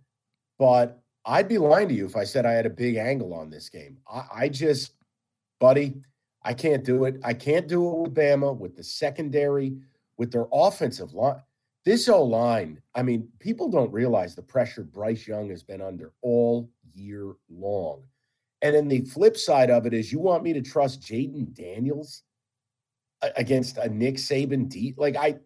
But 0.58 1.00
I'd 1.24 1.48
be 1.48 1.58
lying 1.58 1.88
to 1.88 1.94
you 1.94 2.06
if 2.06 2.16
I 2.16 2.24
said 2.24 2.44
I 2.44 2.52
had 2.52 2.66
a 2.66 2.70
big 2.70 2.96
angle 2.96 3.32
on 3.32 3.48
this 3.48 3.68
game. 3.68 3.98
I, 4.10 4.24
I 4.34 4.48
just, 4.48 4.92
buddy, 5.60 5.94
I 6.42 6.52
can't 6.52 6.84
do 6.84 7.04
it. 7.04 7.20
I 7.24 7.32
can't 7.32 7.68
do 7.68 7.88
it 7.88 7.98
with 7.98 8.14
Bama, 8.14 8.56
with 8.56 8.76
the 8.76 8.84
secondary, 8.84 9.76
with 10.18 10.30
their 10.30 10.46
offensive 10.52 11.14
line. 11.14 11.42
This 11.84 12.08
O 12.08 12.22
line, 12.22 12.80
I 12.94 13.02
mean, 13.02 13.28
people 13.40 13.68
don't 13.68 13.92
realize 13.92 14.34
the 14.34 14.42
pressure 14.42 14.84
Bryce 14.84 15.26
Young 15.26 15.50
has 15.50 15.62
been 15.62 15.80
under 15.80 16.12
all 16.22 16.70
year 16.94 17.34
long. 17.50 18.04
And 18.62 18.74
then 18.74 18.86
the 18.86 19.00
flip 19.00 19.36
side 19.36 19.70
of 19.70 19.86
it 19.86 19.92
is 19.92 20.12
you 20.12 20.20
want 20.20 20.44
me 20.44 20.52
to 20.52 20.62
trust 20.62 21.00
Jayden 21.00 21.52
Daniels 21.52 22.22
against 23.36 23.78
a 23.78 23.88
Nick 23.88 24.16
Saban 24.16 24.68
D? 24.68 24.94
Like, 24.96 25.16
I 25.16 25.40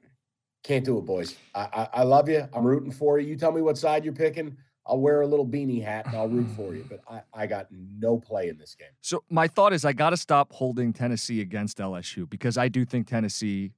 can't 0.63 0.85
do 0.85 0.99
it, 0.99 1.07
boys. 1.07 1.37
I, 1.55 1.61
I, 1.61 1.89
I 1.95 2.03
love 2.03 2.29
you. 2.29 2.47
I'm 2.53 2.65
rooting 2.65 2.93
for 2.93 3.19
you. 3.19 3.29
You 3.29 3.37
tell 3.37 3.53
me 3.53 3.63
what 3.63 3.79
side 3.79 4.05
you're 4.05 4.13
picking. 4.13 4.57
I'll 4.87 5.01
wear 5.01 5.23
a 5.23 5.27
little 5.27 5.47
beanie 5.47 5.83
hat 5.83 6.07
and 6.07 6.15
I'll 6.15 6.29
root 6.29 6.49
for 6.55 6.75
you. 6.75 6.85
But 6.89 7.01
I, 7.09 7.23
I 7.33 7.47
got 7.47 7.67
no 7.71 8.19
play 8.19 8.49
in 8.49 8.59
this 8.59 8.75
game. 8.75 8.89
So 9.01 9.25
my 9.31 9.49
thought 9.49 9.73
is 9.73 9.85
I 9.85 9.93
got 9.93 10.11
to 10.11 10.17
stop 10.17 10.53
holding 10.53 10.93
Tennessee 10.93 11.41
against 11.41 11.79
LSU 11.79 12.29
because 12.29 12.57
I 12.59 12.69
do 12.69 12.85
think 12.85 13.09
Tennessee 13.09 13.73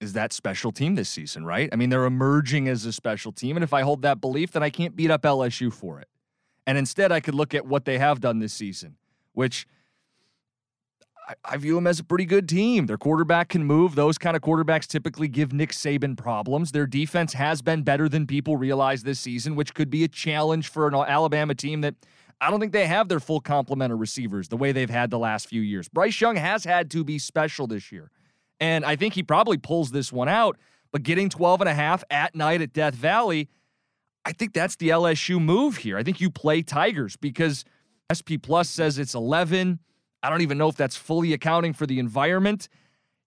is 0.00 0.12
that 0.12 0.32
special 0.32 0.70
team 0.70 0.94
this 0.94 1.08
season, 1.08 1.44
right? 1.44 1.68
I 1.72 1.76
mean, 1.76 1.90
they're 1.90 2.04
emerging 2.04 2.68
as 2.68 2.84
a 2.84 2.92
special 2.92 3.32
team. 3.32 3.56
And 3.56 3.64
if 3.64 3.72
I 3.72 3.82
hold 3.82 4.02
that 4.02 4.20
belief, 4.20 4.52
then 4.52 4.62
I 4.62 4.70
can't 4.70 4.94
beat 4.94 5.10
up 5.10 5.22
LSU 5.22 5.72
for 5.72 6.00
it. 6.00 6.08
And 6.66 6.78
instead, 6.78 7.10
I 7.10 7.20
could 7.20 7.34
look 7.34 7.54
at 7.54 7.66
what 7.66 7.84
they 7.84 7.98
have 7.98 8.20
done 8.20 8.38
this 8.38 8.52
season, 8.52 8.96
which 9.32 9.66
I, 11.26 11.34
I 11.44 11.56
view 11.56 11.74
them 11.74 11.86
as 11.86 11.98
a 11.98 12.04
pretty 12.04 12.26
good 12.26 12.48
team. 12.48 12.86
Their 12.86 12.98
quarterback 12.98 13.48
can 13.48 13.64
move. 13.64 13.94
Those 13.94 14.18
kind 14.18 14.36
of 14.36 14.42
quarterbacks 14.42 14.86
typically 14.86 15.28
give 15.28 15.52
Nick 15.52 15.72
Saban 15.72 16.16
problems. 16.16 16.70
Their 16.70 16.86
defense 16.86 17.32
has 17.32 17.62
been 17.62 17.82
better 17.82 18.08
than 18.08 18.26
people 18.26 18.56
realize 18.56 19.02
this 19.02 19.18
season, 19.18 19.56
which 19.56 19.74
could 19.74 19.90
be 19.90 20.04
a 20.04 20.08
challenge 20.08 20.68
for 20.68 20.86
an 20.86 20.94
Alabama 20.94 21.54
team 21.54 21.80
that 21.80 21.94
I 22.40 22.50
don't 22.50 22.60
think 22.60 22.72
they 22.72 22.86
have 22.86 23.08
their 23.08 23.18
full 23.18 23.40
complement 23.40 23.92
of 23.92 23.98
receivers 23.98 24.48
the 24.48 24.56
way 24.56 24.70
they've 24.70 24.88
had 24.88 25.10
the 25.10 25.18
last 25.18 25.48
few 25.48 25.60
years. 25.60 25.88
Bryce 25.88 26.20
Young 26.20 26.36
has 26.36 26.64
had 26.64 26.90
to 26.92 27.02
be 27.02 27.18
special 27.18 27.66
this 27.66 27.90
year. 27.90 28.10
And 28.60 28.84
I 28.84 28.96
think 28.96 29.14
he 29.14 29.22
probably 29.22 29.58
pulls 29.58 29.90
this 29.90 30.12
one 30.12 30.28
out. 30.28 30.56
But 30.92 31.02
getting 31.02 31.28
12 31.28 31.60
and 31.60 31.68
a 31.68 31.74
half 31.74 32.02
at 32.10 32.34
night 32.34 32.62
at 32.62 32.72
Death 32.72 32.94
Valley, 32.94 33.48
I 34.24 34.32
think 34.32 34.52
that's 34.52 34.76
the 34.76 34.88
LSU 34.88 35.40
move 35.40 35.78
here. 35.78 35.96
I 35.96 36.02
think 36.02 36.20
you 36.20 36.30
play 36.30 36.62
Tigers 36.62 37.16
because 37.16 37.64
SP 38.12 38.40
Plus 38.40 38.68
says 38.68 38.98
it's 38.98 39.14
11. 39.14 39.78
I 40.22 40.30
don't 40.30 40.40
even 40.40 40.58
know 40.58 40.68
if 40.68 40.76
that's 40.76 40.96
fully 40.96 41.32
accounting 41.32 41.72
for 41.72 41.86
the 41.86 41.98
environment. 41.98 42.68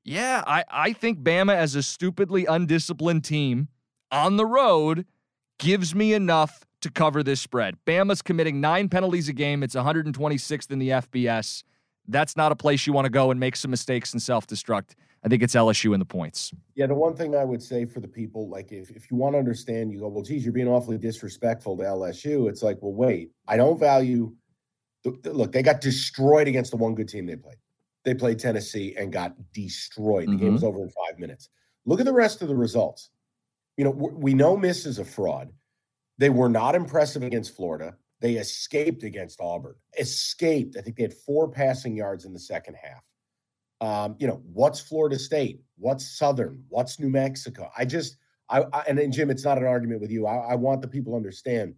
Yeah, 0.04 0.44
I, 0.48 0.64
I 0.70 0.94
think 0.94 1.20
Bama 1.20 1.54
as 1.54 1.76
a 1.76 1.84
stupidly 1.84 2.46
undisciplined 2.46 3.24
team 3.24 3.68
on 4.12 4.38
the 4.38 4.46
road 4.46 5.06
gives 5.60 5.94
me 5.94 6.14
enough 6.14 6.66
to 6.82 6.90
cover 6.90 7.22
this 7.22 7.40
spread. 7.40 7.78
Bama's 7.86 8.22
committing 8.22 8.60
nine 8.60 8.90
penalties 8.90 9.30
a 9.30 9.34
game. 9.34 9.62
It's 9.62 9.76
126th 9.76 10.72
in 10.72 10.80
the 10.80 10.90
FBS. 10.90 11.64
That's 12.08 12.36
not 12.36 12.52
a 12.52 12.56
place 12.56 12.88
you 12.88 12.94
want 12.94 13.06
to 13.06 13.12
go 13.12 13.30
and 13.30 13.40
make 13.40 13.56
some 13.56 13.70
mistakes 13.72 14.12
and 14.12 14.22
self 14.22 14.48
destruct. 14.48 14.96
I 15.24 15.30
think 15.30 15.44
it's 15.44 15.54
LSU 15.54 15.94
in 15.94 16.00
the 16.00 16.06
points. 16.06 16.51
Yeah, 16.74 16.88
the 16.88 16.96
one 16.96 17.16
thing 17.16 17.36
I 17.36 17.44
would 17.44 17.62
say 17.62 17.86
for 17.86 18.00
the 18.00 18.08
people, 18.08 18.50
like 18.50 18.72
if, 18.72 18.90
if 18.90 19.12
you 19.12 19.18
want 19.18 19.36
to 19.36 19.40
understand, 19.40 19.92
you 19.92 20.00
go, 20.00 20.08
well, 20.08 20.24
geez, 20.24 20.44
you're 20.44 20.54
being 20.54 20.68
awfully 20.68 20.98
disrespectful 20.98 21.78
to 21.78 21.84
LSU. 21.84 22.50
It's 22.50 22.63
like, 22.63 22.80
well, 22.82 22.94
wait, 22.94 23.30
I 23.48 23.56
don't 23.56 23.80
value 23.80 24.34
look, 25.06 25.51
they 25.51 25.63
got 25.63 25.82
destroyed 25.82 26.48
against 26.48 26.72
the 26.72 26.78
one 26.78 26.96
good 26.96 27.10
team 27.10 27.25
they 27.25 27.36
played. 27.36 27.58
They 28.04 28.13
played 28.13 28.40
Tennessee 28.40 28.96
and 28.98 29.13
got 29.13 29.36
destroyed. 29.54 30.28
The 30.28 30.34
mm-hmm. 30.34 30.44
game 30.44 30.54
was 30.54 30.63
over 30.63 30.82
in 30.82 30.90
five 30.90 31.20
minutes. 31.20 31.50
Look 31.86 32.00
at 32.00 32.06
the 32.06 32.13
rest 32.13 32.42
of 32.42 32.48
the 32.48 32.56
results. 32.56 33.10
You 33.78 33.86
know, 33.86 33.92
we 33.92 34.34
know 34.34 34.58
Miss 34.58 34.86
is 34.86 35.00
a 35.00 35.06
fraud. 35.06 35.50
They 36.18 36.30
were 36.30 36.50
not 36.50 36.75
impressive 36.75 37.24
against 37.24 37.56
Florida. 37.56 37.96
They 38.20 38.34
escaped 38.34 39.04
against 39.04 39.42
Auburn. 39.42 39.75
Escaped. 39.98 40.78
I 40.78 40.82
think 40.82 40.98
they 40.98 41.04
had 41.04 41.13
four 41.13 41.50
passing 41.50 41.96
yards 41.96 42.25
in 42.25 42.34
the 42.34 42.40
second 42.40 42.75
half. 42.75 43.01
Um, 43.82 44.16
you 44.20 44.28
know, 44.28 44.42
what's 44.54 44.80
Florida 44.80 45.20
State? 45.20 45.62
What's 45.78 46.18
Southern? 46.18 46.64
What's 46.70 47.00
New 47.00 47.10
Mexico? 47.10 47.70
I 47.78 47.84
just, 47.84 48.18
I, 48.50 48.64
I 48.72 48.84
and 48.88 48.98
then 48.98 49.12
Jim, 49.12 49.30
it's 49.30 49.44
not 49.44 49.58
an 49.58 49.66
argument 49.66 50.02
with 50.02 50.12
you. 50.12 50.28
I, 50.28 50.52
I 50.52 50.56
want 50.56 50.82
the 50.82 50.88
people 50.88 51.14
to 51.14 51.18
understand 51.18 51.76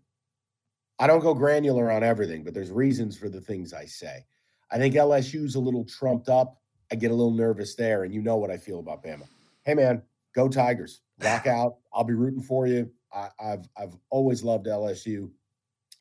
I 1.00 1.08
don't 1.08 1.22
go 1.22 1.34
granular 1.34 1.92
on 1.92 2.04
everything, 2.04 2.44
but 2.44 2.54
there's 2.54 2.72
reasons 2.72 3.18
for 3.18 3.30
the 3.30 3.42
things 3.42 3.74
I 3.74 3.86
say. 3.86 4.26
I 4.72 4.78
think 4.78 4.96
LSU's 4.96 5.56
a 5.56 5.60
little 5.60 5.86
trumped 5.86 6.30
up. 6.30 6.62
I 6.92 6.96
get 6.96 7.12
a 7.12 7.14
little 7.14 7.34
nervous 7.34 7.76
there, 7.76 8.04
and 8.04 8.14
you 8.14 8.22
know 8.22 8.38
what 8.38 8.52
I 8.52 8.58
feel 8.58 8.80
about 8.80 9.04
Bama. 9.04 9.28
Hey, 9.64 9.74
man, 9.74 10.04
go 10.36 10.48
Tigers! 10.48 11.02
Rock 11.24 11.48
out! 11.48 11.78
I'll 11.94 12.04
be 12.04 12.14
rooting 12.14 12.42
for 12.42 12.68
you. 12.68 12.92
I, 13.14 13.30
have 13.40 13.68
I've 13.78 13.98
always 14.10 14.44
loved 14.44 14.68
LSU. 14.68 15.30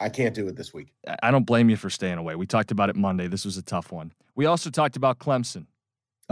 I 0.01 0.09
can't 0.09 0.35
do 0.35 0.49
it 0.49 0.57
this 0.57 0.75
week. 0.75 0.93
I 1.23 1.31
don't 1.31 1.47
blame 1.47 1.71
you 1.71 1.77
for 1.77 1.89
staying 1.89 2.19
away. 2.19 2.35
We 2.35 2.47
talked 2.47 2.71
about 2.71 2.91
it 2.91 2.97
Monday. 2.97 3.29
This 3.29 3.45
was 3.45 3.57
a 3.57 3.63
tough 3.63 3.93
one. 3.93 4.13
We 4.35 4.47
also 4.47 4.71
talked 4.71 4.97
about 4.97 5.19
Clemson, 5.19 5.67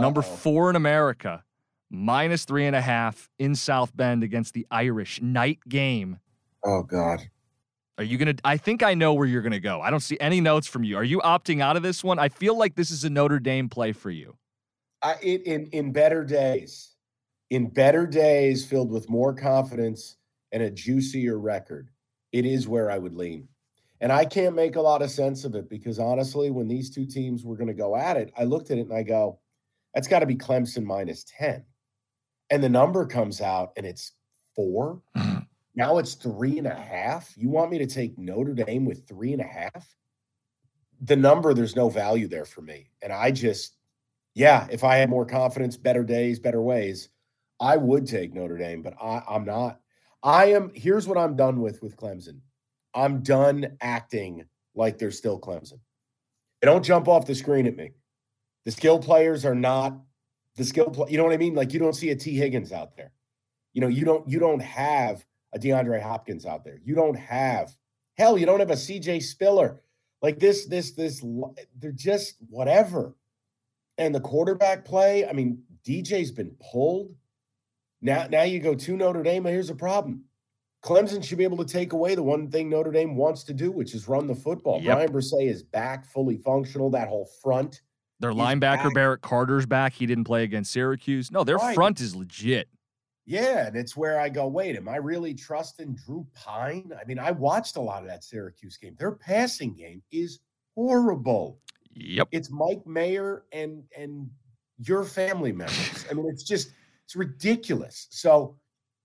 number 0.01 0.21
Uh-oh. 0.21 0.35
four 0.35 0.69
in 0.69 0.75
America, 0.75 1.43
minus 1.89 2.45
three 2.45 2.65
and 2.65 2.75
a 2.75 2.81
half 2.81 3.29
in 3.39 3.55
South 3.55 3.95
Bend 3.95 4.23
against 4.23 4.53
the 4.53 4.65
Irish 4.71 5.21
night 5.21 5.59
game. 5.67 6.19
Oh 6.65 6.83
God. 6.83 7.21
Are 7.97 8.03
you 8.03 8.17
going 8.17 8.35
to? 8.35 8.41
I 8.43 8.57
think 8.57 8.81
I 8.81 8.93
know 8.95 9.13
where 9.13 9.27
you're 9.27 9.41
going 9.41 9.51
to 9.51 9.59
go. 9.59 9.79
I 9.81 9.91
don't 9.91 9.99
see 9.99 10.17
any 10.19 10.41
notes 10.41 10.65
from 10.65 10.83
you. 10.83 10.97
Are 10.97 11.03
you 11.03 11.19
opting 11.19 11.61
out 11.61 11.75
of 11.75 11.83
this 11.83 12.03
one? 12.03 12.17
I 12.17 12.29
feel 12.29 12.57
like 12.57 12.75
this 12.75 12.89
is 12.89 13.03
a 13.03 13.09
Notre 13.09 13.39
Dame 13.39 13.69
play 13.69 13.91
for 13.91 14.09
you. 14.09 14.35
I, 15.03 15.15
it, 15.21 15.43
in 15.43 15.67
in 15.67 15.91
better 15.91 16.23
days, 16.23 16.95
in 17.49 17.67
better 17.67 18.07
days, 18.07 18.65
filled 18.65 18.91
with 18.91 19.09
more 19.09 19.33
confidence 19.33 20.17
and 20.51 20.63
a 20.63 20.71
juicier 20.71 21.39
record, 21.39 21.89
it 22.31 22.45
is 22.45 22.67
where 22.67 22.89
I 22.89 22.97
would 22.97 23.13
lean. 23.13 23.47
And 23.99 24.11
I 24.11 24.25
can't 24.25 24.55
make 24.55 24.77
a 24.77 24.81
lot 24.81 25.03
of 25.03 25.11
sense 25.11 25.45
of 25.45 25.53
it 25.53 25.69
because 25.69 25.99
honestly, 25.99 26.49
when 26.49 26.67
these 26.67 26.89
two 26.89 27.05
teams 27.05 27.45
were 27.45 27.55
going 27.55 27.67
to 27.67 27.73
go 27.73 27.95
at 27.95 28.17
it, 28.17 28.31
I 28.35 28.45
looked 28.45 28.71
at 28.71 28.79
it 28.79 28.87
and 28.87 28.93
I 28.93 29.03
go, 29.03 29.39
that's 29.93 30.07
got 30.07 30.19
to 30.19 30.25
be 30.25 30.35
Clemson 30.35 30.83
minus 30.83 31.25
10. 31.37 31.63
And 32.49 32.63
the 32.63 32.69
number 32.69 33.05
comes 33.05 33.41
out 33.41 33.71
and 33.77 33.85
it's 33.85 34.13
four. 34.55 35.01
Mm-hmm. 35.15 35.39
Now 35.75 35.97
it's 35.97 36.15
three 36.15 36.57
and 36.57 36.67
a 36.67 36.75
half. 36.75 37.33
You 37.37 37.49
want 37.49 37.71
me 37.71 37.77
to 37.77 37.87
take 37.87 38.17
Notre 38.17 38.53
Dame 38.53 38.85
with 38.85 39.07
three 39.07 39.33
and 39.33 39.41
a 39.41 39.45
half? 39.45 39.95
The 41.01 41.15
number, 41.15 41.53
there's 41.53 41.75
no 41.75 41.89
value 41.89 42.27
there 42.27 42.45
for 42.45 42.61
me. 42.61 42.89
And 43.01 43.11
I 43.11 43.31
just, 43.31 43.77
yeah, 44.35 44.67
if 44.69 44.83
I 44.83 44.97
had 44.97 45.09
more 45.09 45.25
confidence, 45.25 45.77
better 45.77 46.03
days, 46.03 46.39
better 46.39 46.61
ways, 46.61 47.09
I 47.59 47.77
would 47.77 48.05
take 48.05 48.33
Notre 48.33 48.57
Dame, 48.57 48.81
but 48.81 48.95
I, 49.01 49.23
I'm 49.29 49.45
not. 49.45 49.79
I 50.23 50.45
am, 50.47 50.71
here's 50.75 51.07
what 51.07 51.17
I'm 51.17 51.35
done 51.35 51.61
with 51.61 51.81
with 51.81 51.95
Clemson 51.95 52.41
I'm 52.93 53.23
done 53.23 53.77
acting 53.81 54.45
like 54.75 54.97
they're 54.97 55.11
still 55.11 55.39
Clemson. 55.39 55.79
They 56.61 56.65
don't 56.65 56.83
jump 56.83 57.07
off 57.07 57.25
the 57.25 57.33
screen 57.33 57.65
at 57.65 57.75
me. 57.75 57.91
The 58.65 58.71
skill 58.71 58.99
players 58.99 59.45
are 59.45 59.55
not 59.55 59.97
the 60.55 60.63
skill 60.63 60.89
play. 60.89 61.11
You 61.11 61.17
know 61.17 61.23
what 61.23 61.33
I 61.33 61.37
mean? 61.37 61.55
Like 61.55 61.73
you 61.73 61.79
don't 61.79 61.95
see 61.95 62.09
a 62.09 62.15
Tee 62.15 62.35
Higgins 62.35 62.71
out 62.71 62.95
there. 62.95 63.11
You 63.73 63.81
know, 63.81 63.87
you 63.87 64.05
don't 64.05 64.27
you 64.27 64.39
don't 64.39 64.61
have 64.61 65.25
a 65.53 65.59
DeAndre 65.59 66.01
Hopkins 66.01 66.45
out 66.45 66.63
there. 66.63 66.79
You 66.83 66.95
don't 66.95 67.17
have 67.17 67.75
hell, 68.17 68.37
you 68.37 68.45
don't 68.45 68.59
have 68.59 68.71
a 68.71 68.75
CJ 68.75 69.23
Spiller. 69.23 69.81
Like 70.21 70.39
this, 70.39 70.67
this, 70.67 70.91
this, 70.91 71.23
they're 71.79 71.91
just 71.91 72.35
whatever. 72.49 73.15
And 73.97 74.13
the 74.13 74.19
quarterback 74.19 74.85
play, 74.85 75.27
I 75.27 75.33
mean, 75.33 75.63
DJ's 75.85 76.31
been 76.31 76.55
pulled. 76.71 77.15
Now, 78.01 78.27
now 78.29 78.43
you 78.43 78.59
go 78.59 78.75
to 78.75 78.97
Notre 78.97 79.23
Dame. 79.23 79.45
Here's 79.45 79.69
a 79.69 79.75
problem. 79.75 80.23
Clemson 80.83 81.23
should 81.23 81.37
be 81.37 81.43
able 81.43 81.57
to 81.57 81.65
take 81.65 81.93
away 81.93 82.15
the 82.15 82.23
one 82.23 82.49
thing 82.49 82.69
Notre 82.69 82.91
Dame 82.91 83.15
wants 83.15 83.43
to 83.43 83.53
do, 83.53 83.71
which 83.71 83.93
is 83.93 84.07
run 84.07 84.27
the 84.27 84.35
football. 84.35 84.81
Yep. 84.81 84.95
Bryan 84.95 85.11
Bresee 85.11 85.47
is 85.47 85.63
back, 85.63 86.05
fully 86.05 86.37
functional. 86.37 86.89
That 86.89 87.07
whole 87.07 87.29
front. 87.41 87.81
Their 88.21 88.31
linebacker 88.31 88.85
back. 88.85 88.93
Barrett 88.93 89.21
Carter's 89.21 89.65
back. 89.65 89.93
He 89.93 90.05
didn't 90.05 90.25
play 90.25 90.43
against 90.43 90.71
Syracuse. 90.71 91.31
No, 91.31 91.43
their 91.43 91.57
right. 91.57 91.75
front 91.75 91.99
is 91.99 92.15
legit. 92.15 92.67
Yeah, 93.25 93.67
and 93.67 93.75
it's 93.75 93.95
where 93.95 94.19
I 94.19 94.29
go, 94.29 94.47
wait, 94.47 94.75
am 94.75 94.89
I 94.89 94.97
really 94.97 95.33
trusting 95.33 95.95
Drew 96.05 96.25
Pyne? 96.33 96.91
I 96.99 97.05
mean, 97.05 97.19
I 97.19 97.31
watched 97.31 97.77
a 97.77 97.81
lot 97.81 98.01
of 98.01 98.09
that 98.09 98.23
Syracuse 98.23 98.77
game. 98.77 98.95
Their 98.97 99.11
passing 99.11 99.73
game 99.73 100.01
is 100.11 100.39
horrible. 100.75 101.59
Yep. 101.93 102.29
It's 102.31 102.49
Mike 102.49 102.85
Mayer 102.85 103.43
and 103.51 103.83
and 103.97 104.29
your 104.79 105.03
family 105.03 105.51
members. 105.51 106.05
I 106.09 106.13
mean, 106.13 106.27
it's 106.29 106.43
just 106.43 106.71
it's 107.05 107.15
ridiculous. 107.15 108.07
So 108.09 108.57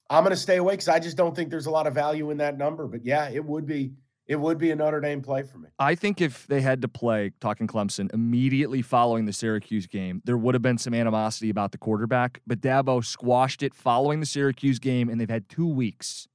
I'm 0.09 0.23
gonna 0.23 0.37
stay 0.37 0.57
away 0.57 0.75
because 0.75 0.89
I 0.89 0.99
just 0.99 1.17
don't 1.17 1.35
think 1.35 1.51
there's 1.51 1.67
a 1.67 1.71
lot 1.71 1.87
of 1.87 1.95
value 1.95 2.31
in 2.31 2.37
that 2.39 2.57
number. 2.57 2.87
But 2.87 3.05
yeah, 3.05 3.29
it 3.29 3.45
would 3.45 3.67
be 3.67 3.93
it 4.29 4.37
would 4.37 4.59
be 4.59 4.71
a 4.71 4.77
Notre 4.77 5.01
Dame 5.01 5.23
play 5.23 5.43
for 5.43 5.59
me. 5.59 5.69
I 5.79 5.95
think 5.95 6.21
if 6.21 6.47
they 6.47 6.61
had 6.61 6.83
to 6.83 6.89
play, 6.89 7.33
talking 7.41 7.67
Clemson, 7.67 8.13
immediately 8.13 8.83
following 8.83 9.25
the 9.25 9.33
Syracuse 9.33 9.87
game, 9.87 10.21
there 10.25 10.37
would 10.37 10.55
have 10.55 10.63
been 10.63 10.79
some 10.79 10.95
animosity 10.95 11.49
about 11.49 11.73
the 11.73 11.79
quarterback. 11.79 12.41
But 12.47 12.61
Dabo 12.61 13.05
squashed 13.05 13.63
it 13.63 13.75
following 13.75 14.21
the 14.21 14.27
Syracuse 14.27 14.79
game, 14.79 15.09
and 15.09 15.21
they've 15.21 15.31
had 15.31 15.49
two 15.49 15.69
weeks 15.69 16.27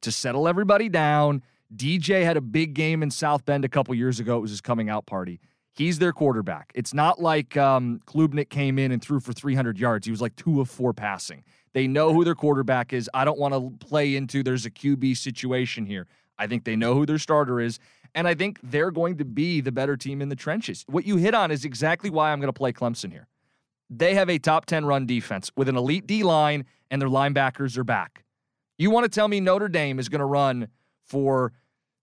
to 0.00 0.10
settle 0.10 0.48
everybody 0.48 0.88
down. 0.88 1.42
DJ 1.74 2.24
had 2.24 2.36
a 2.36 2.40
big 2.40 2.74
game 2.74 3.02
in 3.02 3.10
South 3.10 3.44
Bend 3.44 3.64
a 3.64 3.68
couple 3.68 3.94
years 3.94 4.20
ago. 4.20 4.38
It 4.38 4.40
was 4.40 4.50
his 4.50 4.60
coming 4.60 4.88
out 4.88 5.06
party. 5.06 5.40
He's 5.74 5.98
their 5.98 6.12
quarterback. 6.12 6.70
It's 6.74 6.94
not 6.94 7.20
like 7.20 7.56
um, 7.56 8.00
Klubnik 8.06 8.48
came 8.48 8.78
in 8.78 8.92
and 8.92 9.02
threw 9.02 9.18
for 9.18 9.32
300 9.32 9.78
yards. 9.78 10.06
He 10.06 10.12
was 10.12 10.20
like 10.20 10.36
two 10.36 10.60
of 10.60 10.70
four 10.70 10.92
passing. 10.92 11.42
They 11.72 11.88
know 11.88 12.12
who 12.12 12.24
their 12.24 12.36
quarterback 12.36 12.92
is. 12.92 13.10
I 13.12 13.24
don't 13.24 13.38
want 13.38 13.54
to 13.54 13.84
play 13.84 14.14
into 14.14 14.44
there's 14.44 14.64
a 14.64 14.70
QB 14.70 15.16
situation 15.16 15.84
here. 15.84 16.06
I 16.38 16.46
think 16.46 16.64
they 16.64 16.76
know 16.76 16.94
who 16.94 17.06
their 17.06 17.18
starter 17.18 17.60
is. 17.60 17.78
And 18.14 18.28
I 18.28 18.34
think 18.34 18.60
they're 18.62 18.90
going 18.90 19.18
to 19.18 19.24
be 19.24 19.60
the 19.60 19.72
better 19.72 19.96
team 19.96 20.22
in 20.22 20.28
the 20.28 20.36
trenches. 20.36 20.84
What 20.88 21.06
you 21.06 21.16
hit 21.16 21.34
on 21.34 21.50
is 21.50 21.64
exactly 21.64 22.10
why 22.10 22.32
I'm 22.32 22.40
going 22.40 22.52
to 22.52 22.52
play 22.52 22.72
Clemson 22.72 23.10
here. 23.10 23.26
They 23.90 24.14
have 24.14 24.30
a 24.30 24.38
top 24.38 24.66
10 24.66 24.84
run 24.86 25.06
defense 25.06 25.50
with 25.56 25.68
an 25.68 25.76
elite 25.76 26.06
D 26.06 26.22
line, 26.22 26.64
and 26.90 27.02
their 27.02 27.08
linebackers 27.08 27.76
are 27.76 27.84
back. 27.84 28.24
You 28.78 28.90
want 28.90 29.04
to 29.04 29.10
tell 29.10 29.28
me 29.28 29.40
Notre 29.40 29.68
Dame 29.68 29.98
is 29.98 30.08
going 30.08 30.20
to 30.20 30.26
run 30.26 30.68
for 31.02 31.52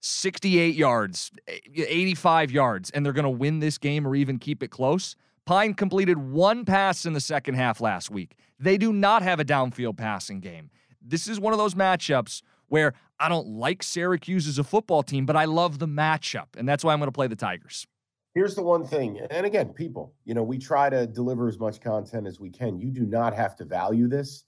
68 0.02 0.76
yards, 0.76 1.32
85 1.76 2.52
yards, 2.52 2.90
and 2.92 3.06
they're 3.06 3.14
going 3.14 3.24
to 3.24 3.30
win 3.30 3.60
this 3.60 3.78
game 3.78 4.08
or 4.08 4.16
even 4.16 4.40
keep 4.40 4.64
it 4.64 4.70
close? 4.70 5.16
Pyne 5.46 5.74
completed 5.74 6.18
one 6.18 6.66
pass 6.66 7.06
in 7.06 7.14
the 7.14 7.20
second 7.20 7.56
half 7.56 7.82
last 7.82 8.10
week. 8.10 8.36
They 8.60 8.78
do 8.78 8.94
not 8.94 9.22
have 9.22 9.40
a 9.40 9.46
downfield 9.46 9.98
passing 9.98 10.40
game. 10.40 10.70
This 11.02 11.28
is 11.28 11.40
one 11.40 11.52
of 11.52 11.60
those 11.60 11.74
matchups 11.74 12.42
where 12.72 12.94
I 13.20 13.28
don't 13.28 13.48
like 13.50 13.84
Syracuse 13.84 14.48
as 14.48 14.58
a 14.58 14.64
football 14.64 15.04
team, 15.04 15.26
but 15.26 15.36
I 15.36 15.44
love 15.44 15.78
the 15.78 15.88
matchup. 15.88 16.48
And 16.58 16.68
that's 16.68 16.86
why 16.86 16.94
I'm 16.94 17.00
going 17.00 17.10
to 17.10 17.12
play 17.12 17.28
the 17.28 17.36
Tigers. 17.36 17.86
Here's 18.34 18.56
the 18.56 18.64
one 18.64 18.86
thing, 18.86 19.20
and 19.30 19.46
again, 19.46 19.74
people, 19.74 20.14
you 20.24 20.34
know, 20.34 20.42
we 20.42 20.58
try 20.58 20.90
to 20.90 21.06
deliver 21.06 21.50
as 21.50 21.60
much 21.60 21.82
content 21.82 22.26
as 22.26 22.40
we 22.40 22.50
can. 22.50 22.80
You 22.80 22.90
do 22.90 23.06
not 23.06 23.36
have 23.36 23.58
to 23.58 23.66
value 23.66 24.08
this. 24.08 24.46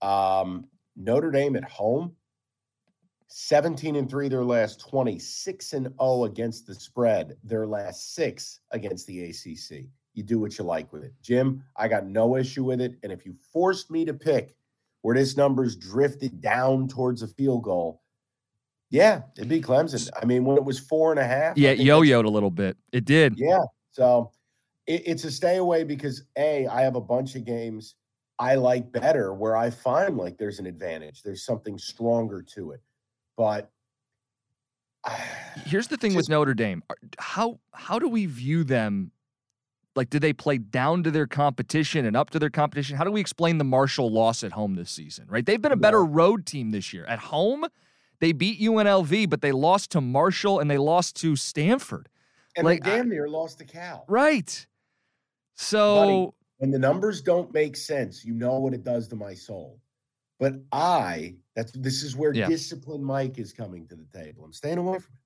Um, 0.00 0.64
Notre 0.96 1.30
Dame 1.30 1.56
at 1.56 1.64
home, 1.64 2.16
17 3.26 3.96
and 3.96 4.08
3 4.08 4.30
their 4.30 4.44
last 4.44 4.80
26 4.80 5.74
and 5.74 5.88
0 6.00 6.24
against 6.24 6.66
the 6.66 6.74
spread, 6.74 7.36
their 7.44 7.66
last 7.66 8.14
6 8.14 8.60
against 8.70 9.06
the 9.06 9.24
ACC. 9.24 9.90
You 10.14 10.22
do 10.22 10.38
what 10.38 10.56
you 10.56 10.64
like 10.64 10.90
with 10.90 11.04
it. 11.04 11.12
Jim, 11.20 11.62
I 11.76 11.88
got 11.88 12.06
no 12.06 12.36
issue 12.36 12.64
with 12.64 12.80
it. 12.80 12.94
And 13.02 13.12
if 13.12 13.26
you 13.26 13.34
forced 13.52 13.90
me 13.90 14.06
to 14.06 14.14
pick 14.14 14.56
where 15.02 15.14
this 15.14 15.36
number's 15.36 15.76
drifted 15.76 16.40
down 16.40 16.88
towards 16.88 17.22
a 17.22 17.28
field 17.28 17.62
goal, 17.62 18.02
yeah, 18.90 19.22
it'd 19.36 19.48
be 19.48 19.60
Clemson. 19.60 20.08
I 20.20 20.24
mean, 20.24 20.44
when 20.44 20.56
it 20.56 20.64
was 20.64 20.78
four 20.78 21.12
and 21.12 21.20
a 21.20 21.24
half. 21.24 21.56
Yeah, 21.56 21.72
yo-yoed 21.72 22.24
a 22.24 22.28
little 22.28 22.50
bit. 22.50 22.76
It 22.92 23.04
did. 23.04 23.34
Yeah. 23.38 23.62
So 23.90 24.30
it, 24.86 25.02
it's 25.06 25.24
a 25.24 25.30
stay 25.30 25.56
away 25.56 25.84
because 25.84 26.24
a 26.36 26.66
I 26.66 26.82
have 26.82 26.96
a 26.96 27.00
bunch 27.00 27.34
of 27.34 27.44
games 27.44 27.94
I 28.38 28.56
like 28.56 28.90
better 28.90 29.32
where 29.32 29.56
I 29.56 29.70
find 29.70 30.16
like 30.16 30.36
there's 30.36 30.58
an 30.58 30.66
advantage. 30.66 31.22
There's 31.22 31.44
something 31.44 31.78
stronger 31.78 32.42
to 32.54 32.72
it. 32.72 32.80
But 33.36 33.70
here's 35.64 35.86
the 35.86 35.96
thing 35.96 36.10
just, 36.10 36.16
with 36.16 36.28
Notre 36.28 36.54
Dame. 36.54 36.82
How 37.18 37.60
how 37.72 37.98
do 37.98 38.08
we 38.08 38.26
view 38.26 38.64
them? 38.64 39.12
Like, 39.94 40.08
did 40.08 40.22
they 40.22 40.32
play 40.32 40.58
down 40.58 41.02
to 41.02 41.10
their 41.10 41.26
competition 41.26 42.06
and 42.06 42.16
up 42.16 42.30
to 42.30 42.38
their 42.38 42.50
competition? 42.50 42.96
How 42.96 43.04
do 43.04 43.10
we 43.10 43.20
explain 43.20 43.58
the 43.58 43.64
Marshall 43.64 44.10
loss 44.10 44.42
at 44.42 44.52
home 44.52 44.74
this 44.74 44.90
season? 44.90 45.26
Right, 45.28 45.44
they've 45.44 45.60
been 45.60 45.72
a 45.72 45.76
better 45.76 46.04
road 46.04 46.46
team 46.46 46.70
this 46.70 46.92
year. 46.92 47.04
At 47.06 47.18
home, 47.18 47.66
they 48.20 48.32
beat 48.32 48.60
UNLV, 48.60 49.28
but 49.28 49.42
they 49.42 49.52
lost 49.52 49.90
to 49.90 50.00
Marshall 50.00 50.60
and 50.60 50.70
they 50.70 50.78
lost 50.78 51.16
to 51.16 51.36
Stanford. 51.36 52.08
And 52.56 52.64
like, 52.64 52.84
they 52.84 52.90
damn 52.90 53.08
near 53.08 53.28
lost 53.28 53.58
to 53.58 53.64
Cal. 53.64 54.04
Right. 54.08 54.66
So 55.54 55.96
Buddy, 55.96 56.28
when 56.58 56.70
the 56.70 56.78
numbers 56.78 57.20
don't 57.20 57.52
make 57.52 57.76
sense, 57.76 58.24
you 58.24 58.34
know 58.34 58.58
what 58.58 58.74
it 58.74 58.84
does 58.84 59.08
to 59.08 59.16
my 59.16 59.34
soul. 59.34 59.80
But 60.38 60.54
I, 60.72 61.34
that's 61.54 61.72
this 61.72 62.02
is 62.02 62.16
where 62.16 62.32
yeah. 62.32 62.48
discipline 62.48 63.02
Mike 63.02 63.38
is 63.38 63.52
coming 63.52 63.86
to 63.88 63.96
the 63.96 64.06
table. 64.16 64.44
I'm 64.44 64.52
staying 64.52 64.78
away 64.78 64.98
from 64.98 65.12
it. 65.14 65.21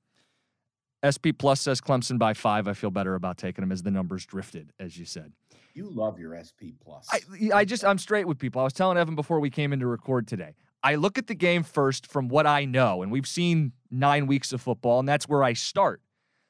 SP 1.04 1.36
Plus 1.36 1.60
says 1.60 1.80
Clemson 1.80 2.18
by 2.18 2.34
five. 2.34 2.68
I 2.68 2.72
feel 2.72 2.90
better 2.90 3.14
about 3.14 3.36
taking 3.36 3.62
them 3.62 3.72
as 3.72 3.82
the 3.82 3.90
numbers 3.90 4.24
drifted, 4.26 4.72
as 4.78 4.96
you 4.98 5.04
said. 5.04 5.32
You 5.74 5.90
love 5.90 6.18
your 6.18 6.32
SP 6.40 6.72
Plus. 6.82 7.06
I, 7.10 7.20
I 7.52 7.64
just, 7.64 7.84
I'm 7.84 7.98
straight 7.98 8.26
with 8.26 8.38
people. 8.38 8.60
I 8.60 8.64
was 8.64 8.72
telling 8.72 8.96
Evan 8.96 9.14
before 9.14 9.40
we 9.40 9.50
came 9.50 9.72
in 9.72 9.80
to 9.80 9.86
record 9.86 10.26
today. 10.26 10.54
I 10.82 10.94
look 10.94 11.18
at 11.18 11.26
the 11.26 11.34
game 11.34 11.64
first 11.64 12.06
from 12.06 12.28
what 12.28 12.46
I 12.46 12.64
know, 12.64 13.02
and 13.02 13.10
we've 13.10 13.26
seen 13.26 13.72
nine 13.90 14.26
weeks 14.26 14.52
of 14.52 14.60
football, 14.60 15.00
and 15.00 15.08
that's 15.08 15.28
where 15.28 15.42
I 15.42 15.52
start. 15.52 16.00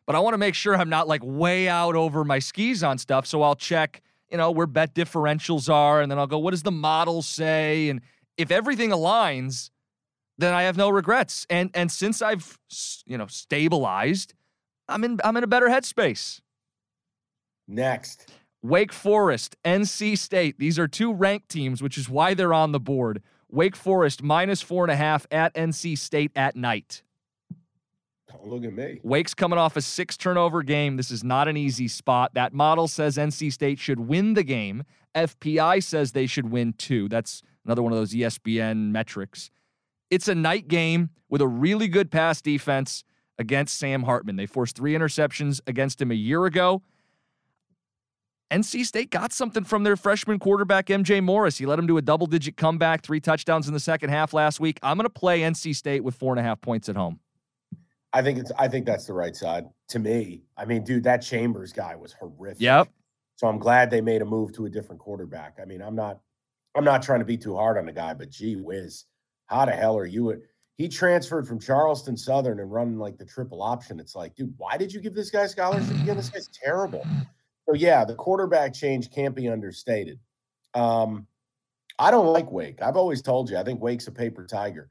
But 0.06 0.14
I 0.14 0.20
want 0.20 0.34
to 0.34 0.38
make 0.38 0.54
sure 0.54 0.76
I'm 0.76 0.88
not 0.88 1.08
like 1.08 1.22
way 1.24 1.68
out 1.68 1.96
over 1.96 2.24
my 2.24 2.38
skis 2.38 2.84
on 2.84 2.98
stuff. 2.98 3.26
So 3.26 3.42
I'll 3.42 3.56
check, 3.56 4.02
you 4.30 4.36
know, 4.36 4.50
where 4.52 4.66
bet 4.66 4.94
differentials 4.94 5.68
are, 5.72 6.00
and 6.00 6.10
then 6.10 6.18
I'll 6.18 6.26
go, 6.26 6.38
what 6.38 6.52
does 6.52 6.62
the 6.62 6.70
model 6.70 7.22
say? 7.22 7.88
And 7.88 8.00
if 8.36 8.50
everything 8.50 8.90
aligns, 8.90 9.70
then 10.38 10.54
I 10.54 10.64
have 10.64 10.76
no 10.76 10.90
regrets. 10.90 11.46
And 11.50 11.70
and 11.74 11.90
since 11.90 12.22
I've 12.22 12.58
you 13.06 13.18
know 13.18 13.26
stabilized, 13.26 14.34
I'm 14.88 15.04
in 15.04 15.20
I'm 15.24 15.36
in 15.36 15.44
a 15.44 15.48
better 15.48 15.68
headspace. 15.68 16.40
Next. 17.68 18.32
Wake 18.62 18.92
Forest, 18.92 19.56
NC 19.64 20.18
State. 20.18 20.58
These 20.58 20.78
are 20.78 20.88
two 20.88 21.12
ranked 21.12 21.48
teams, 21.48 21.82
which 21.82 21.96
is 21.96 22.08
why 22.08 22.34
they're 22.34 22.54
on 22.54 22.72
the 22.72 22.80
board. 22.80 23.22
Wake 23.48 23.76
Forest 23.76 24.22
minus 24.22 24.60
four 24.60 24.84
and 24.84 24.90
a 24.90 24.96
half 24.96 25.26
at 25.30 25.54
NC 25.54 25.96
State 25.96 26.32
at 26.34 26.56
night. 26.56 27.02
Don't 28.28 28.46
look 28.48 28.64
at 28.64 28.72
me. 28.72 29.00
Wake's 29.04 29.34
coming 29.34 29.58
off 29.58 29.76
a 29.76 29.80
six 29.80 30.16
turnover 30.16 30.62
game. 30.64 30.96
This 30.96 31.12
is 31.12 31.22
not 31.22 31.46
an 31.46 31.56
easy 31.56 31.86
spot. 31.86 32.34
That 32.34 32.52
model 32.52 32.88
says 32.88 33.16
NC 33.16 33.52
State 33.52 33.78
should 33.78 34.00
win 34.00 34.34
the 34.34 34.42
game. 34.42 34.82
FPI 35.14 35.82
says 35.82 36.12
they 36.12 36.26
should 36.26 36.50
win 36.50 36.72
two. 36.72 37.08
That's 37.08 37.42
another 37.64 37.82
one 37.82 37.92
of 37.92 37.98
those 37.98 38.12
ESPN 38.12 38.90
metrics. 38.90 39.50
It's 40.10 40.28
a 40.28 40.34
night 40.34 40.68
game 40.68 41.10
with 41.28 41.40
a 41.40 41.48
really 41.48 41.88
good 41.88 42.10
pass 42.10 42.40
defense 42.40 43.04
against 43.38 43.78
Sam 43.78 44.04
Hartman. 44.04 44.36
They 44.36 44.46
forced 44.46 44.76
three 44.76 44.94
interceptions 44.94 45.60
against 45.66 46.00
him 46.00 46.10
a 46.10 46.14
year 46.14 46.46
ago. 46.46 46.82
NC 48.50 48.84
State 48.84 49.10
got 49.10 49.32
something 49.32 49.64
from 49.64 49.82
their 49.82 49.96
freshman 49.96 50.38
quarterback, 50.38 50.86
MJ 50.86 51.22
Morris. 51.22 51.58
He 51.58 51.66
led 51.66 51.78
them 51.78 51.88
to 51.88 51.98
a 51.98 52.02
double 52.02 52.28
digit 52.28 52.56
comeback, 52.56 53.02
three 53.02 53.18
touchdowns 53.18 53.66
in 53.66 53.74
the 53.74 53.80
second 53.80 54.10
half 54.10 54.32
last 54.32 54.60
week. 54.60 54.78
I'm 54.82 54.96
going 54.96 55.04
to 55.04 55.10
play 55.10 55.40
NC 55.40 55.74
State 55.74 56.04
with 56.04 56.14
four 56.14 56.32
and 56.32 56.38
a 56.38 56.42
half 56.44 56.60
points 56.60 56.88
at 56.88 56.94
home. 56.94 57.18
I 58.12 58.22
think 58.22 58.38
it's. 58.38 58.52
I 58.56 58.68
think 58.68 58.86
that's 58.86 59.06
the 59.06 59.12
right 59.12 59.34
side 59.34 59.66
to 59.88 59.98
me. 59.98 60.44
I 60.56 60.64
mean, 60.64 60.84
dude, 60.84 61.02
that 61.04 61.18
Chambers 61.18 61.72
guy 61.72 61.96
was 61.96 62.12
horrific. 62.12 62.62
Yep. 62.62 62.88
So 63.34 63.46
I'm 63.48 63.58
glad 63.58 63.90
they 63.90 64.00
made 64.00 64.22
a 64.22 64.24
move 64.24 64.52
to 64.54 64.66
a 64.66 64.70
different 64.70 65.00
quarterback. 65.00 65.58
I 65.60 65.64
mean, 65.64 65.82
I'm 65.82 65.96
not. 65.96 66.20
I'm 66.76 66.84
not 66.84 67.02
trying 67.02 67.18
to 67.18 67.26
be 67.26 67.36
too 67.36 67.56
hard 67.56 67.76
on 67.78 67.86
the 67.86 67.92
guy, 67.92 68.14
but 68.14 68.30
gee 68.30 68.56
whiz, 68.56 69.04
how 69.46 69.64
the 69.64 69.72
hell 69.72 69.96
are 69.96 70.06
you? 70.06 70.42
He 70.76 70.88
transferred 70.88 71.48
from 71.48 71.58
Charleston 71.58 72.16
Southern 72.16 72.60
and 72.60 72.70
running 72.70 72.98
like 72.98 73.16
the 73.16 73.24
triple 73.24 73.62
option. 73.62 73.98
It's 73.98 74.14
like, 74.14 74.34
dude, 74.34 74.54
why 74.58 74.76
did 74.76 74.92
you 74.92 75.00
give 75.00 75.14
this 75.14 75.30
guy 75.30 75.46
scholarship 75.46 75.98
again? 76.02 76.16
This 76.16 76.28
guy's 76.28 76.48
terrible. 76.48 77.06
So 77.66 77.74
yeah, 77.74 78.04
the 78.04 78.14
quarterback 78.14 78.74
change 78.74 79.10
can't 79.10 79.34
be 79.34 79.48
understated. 79.48 80.18
Um, 80.74 81.26
I 81.98 82.10
don't 82.10 82.32
like 82.32 82.52
Wake. 82.52 82.82
I've 82.82 82.96
always 82.96 83.22
told 83.22 83.48
you 83.48 83.56
I 83.56 83.64
think 83.64 83.80
Wake's 83.80 84.06
a 84.06 84.12
paper 84.12 84.46
tiger. 84.46 84.90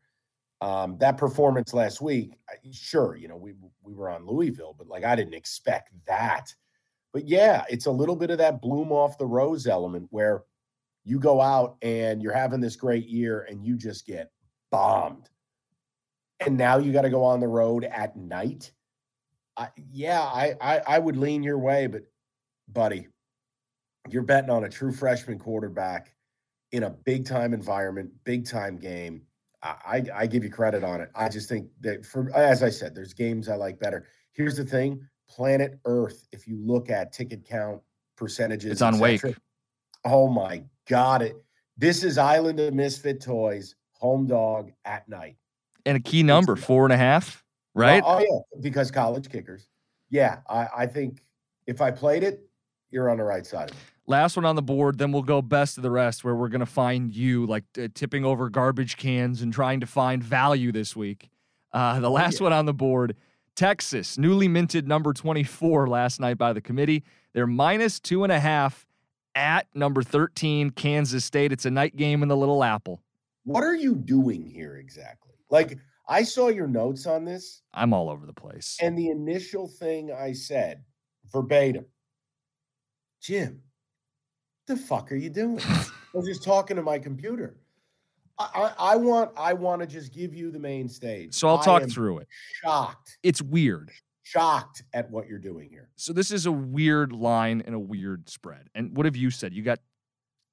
Um, 0.62 0.98
that 0.98 1.18
performance 1.18 1.74
last 1.74 2.02
week, 2.02 2.34
sure, 2.72 3.16
you 3.16 3.28
know 3.28 3.36
we 3.36 3.54
we 3.84 3.94
were 3.94 4.10
on 4.10 4.26
Louisville, 4.26 4.74
but 4.78 4.88
like 4.88 5.04
I 5.04 5.16
didn't 5.16 5.36
expect 5.36 5.92
that. 6.08 6.54
But 7.14 7.28
yeah, 7.28 7.64
it's 7.70 7.86
a 7.86 7.92
little 7.92 8.16
bit 8.16 8.32
of 8.32 8.40
that 8.40 8.62
bloom 8.62 8.92
off 8.92 9.18
the 9.18 9.26
rose 9.26 9.68
element 9.68 10.08
where 10.10 10.44
you 11.04 11.20
go 11.20 11.40
out 11.40 11.78
and 11.82 12.22
you're 12.22 12.34
having 12.34 12.60
this 12.60 12.76
great 12.76 13.06
year 13.06 13.46
and 13.50 13.64
you 13.64 13.78
just 13.78 14.08
get 14.08 14.32
bombed, 14.72 15.30
and 16.40 16.58
now 16.58 16.78
you 16.78 16.92
got 16.92 17.04
to 17.04 17.10
go 17.10 17.24
on 17.24 17.40
the 17.40 17.48
road 17.48 17.84
at 17.84 18.16
night. 18.16 18.72
I, 19.58 19.70
yeah, 19.92 20.22
I, 20.22 20.56
I 20.62 20.82
I 20.88 21.00
would 21.00 21.18
lean 21.18 21.44
your 21.44 21.58
way, 21.58 21.88
but 21.88 22.04
buddy, 22.68 23.08
you're 24.10 24.24
betting 24.24 24.50
on 24.50 24.66
a 24.66 24.70
true 24.70 24.92
freshman 24.92 25.40
quarterback 25.40 26.14
in 26.72 26.84
a 26.84 26.90
big 26.90 27.26
time 27.26 27.54
environment, 27.54 28.12
big 28.24 28.46
time 28.46 28.78
game. 28.78 29.22
I, 29.64 30.04
I 30.14 30.28
give 30.28 30.44
you 30.44 30.52
credit 30.52 30.84
on 30.84 31.02
it. 31.02 31.10
I 31.16 31.28
just 31.28 31.50
think 31.50 31.70
that 31.82 32.06
for 32.06 32.32
as 32.36 32.62
I 32.62 32.70
said, 32.70 32.94
there's 32.94 33.14
games 33.14 33.50
I 33.50 33.56
like 33.56 33.80
better. 33.80 34.06
Here's 34.34 34.56
the 34.56 34.66
thing: 34.66 35.08
Planet 35.28 35.80
Earth. 35.86 36.28
If 36.32 36.48
you 36.48 36.58
look 36.64 36.92
at 36.92 37.12
ticket 37.12 37.44
count 37.46 37.82
percentages, 38.16 38.72
it's 38.74 38.82
on 38.84 39.00
Wake. 39.00 39.24
Oh 40.04 40.28
my 40.28 40.64
God! 40.88 41.24
It. 41.24 41.44
This 41.78 42.04
is 42.04 42.18
Island 42.20 42.60
of 42.60 42.74
Misfit 42.76 43.22
Toys 43.22 43.76
home 44.06 44.28
dog 44.28 44.72
at 44.86 45.10
night. 45.10 45.38
And 45.86 45.98
a 45.98 46.00
key 46.00 46.24
number, 46.24 46.56
four 46.56 46.86
and 46.86 46.94
a 46.94 46.98
half, 46.98 47.44
right? 47.74 48.04
oh 48.06 48.20
yeah, 48.20 48.60
because 48.62 48.92
college 48.92 49.30
kickers. 49.30 49.68
Yeah, 50.10 50.40
I, 50.50 50.68
I 50.78 50.86
think 50.86 51.24
if 51.68 51.82
I 51.82 51.92
played 51.92 52.24
it, 52.24 52.48
you're 52.92 53.10
on 53.10 53.18
the 53.18 53.24
right 53.24 53.46
side 53.46 53.72
of 53.72 53.76
it. 53.76 53.84
Last 54.08 54.36
one 54.36 54.46
on 54.46 54.56
the 54.56 54.62
board, 54.62 55.00
then 55.00 55.12
we'll 55.12 55.24
go 55.24 55.42
best 55.42 55.78
of 55.78 55.84
the 55.84 55.90
rest, 55.90 56.24
where 56.24 56.36
we're 56.36 56.50
going 56.50 56.60
to 56.60 56.68
find 56.68 57.16
you 57.16 57.48
like 57.48 57.64
uh, 57.80 57.88
tipping 57.94 58.24
over 58.24 58.50
garbage 58.50 58.98
cans 58.98 59.42
and 59.42 59.52
trying 59.52 59.80
to 59.80 59.88
find 59.88 60.24
value 60.24 60.72
this 60.72 60.96
week. 60.96 61.30
Uh, 61.74 62.00
the 62.00 62.10
oh, 62.10 62.14
last 62.14 62.40
yeah. 62.40 62.44
one 62.44 62.54
on 62.54 62.66
the 62.66 62.74
board, 62.74 63.16
Texas, 63.56 64.18
newly 64.18 64.48
minted 64.48 64.88
number 64.88 65.12
24 65.12 65.88
last 65.88 66.20
night 66.20 66.38
by 66.38 66.54
the 66.54 66.62
committee. 66.62 67.04
They're 67.34 67.48
minus 67.48 68.00
two 68.00 68.24
and 68.24 68.32
a 68.32 68.40
half 68.40 68.86
at 69.34 69.68
number 69.74 70.04
13, 70.04 70.70
Kansas 70.72 71.26
State. 71.26 71.52
It's 71.52 71.66
a 71.66 71.72
night 71.72 71.96
game 71.96 72.22
in 72.22 72.30
the 72.30 72.38
Little 72.38 72.64
Apple. 72.64 73.02
What 73.46 73.64
are 73.64 73.76
you 73.76 73.96
doing 73.96 74.46
here 74.46 74.78
exactly? 74.78 75.34
Like, 75.50 75.78
I 76.08 76.24
saw 76.24 76.50
your 76.50 76.68
notes 76.68 77.08
on 77.08 77.26
this. 77.26 77.62
I'm 77.74 77.94
all 77.94 78.10
over 78.10 78.26
the 78.26 78.34
place. 78.34 78.78
And 78.82 78.98
the 78.98 79.10
initial 79.10 79.68
thing 79.68 80.12
I 80.12 80.34
said 80.34 80.84
verbatim 81.32 81.86
Jim, 83.22 83.60
the 84.68 84.78
fuck 84.78 85.12
are 85.12 85.16
you 85.16 85.32
doing? 85.32 85.60
I 85.68 85.88
was 86.14 86.28
just 86.28 86.44
talking 86.44 86.76
to 86.78 86.84
my 86.84 87.00
computer. 87.00 87.58
I, 88.38 88.50
I, 88.54 88.94
I 88.94 88.96
want 88.98 89.32
I 89.36 89.54
want 89.54 89.82
to 89.82 89.88
just 89.88 90.14
give 90.14 90.36
you 90.36 90.52
the 90.52 90.60
main 90.60 90.88
stage. 90.88 91.34
So 91.34 91.48
I'll 91.48 91.58
talk 91.58 91.90
through 91.90 92.20
it. 92.20 92.28
Shocked. 92.64 93.18
It's 93.24 93.42
weird. 93.42 93.92
Shocked 94.22 94.84
at 94.94 95.10
what 95.10 95.28
you're 95.28 95.40
doing 95.40 95.70
here. 95.70 95.90
So 95.96 96.14
this 96.14 96.32
is 96.32 96.46
a 96.46 96.52
weird 96.52 97.12
line 97.14 97.64
and 97.66 97.74
a 97.74 97.80
weird 97.80 98.30
spread. 98.30 98.70
And 98.76 98.96
what 98.96 99.06
have 99.06 99.16
you 99.16 99.32
said? 99.32 99.54
You 99.54 99.64
got 99.64 99.80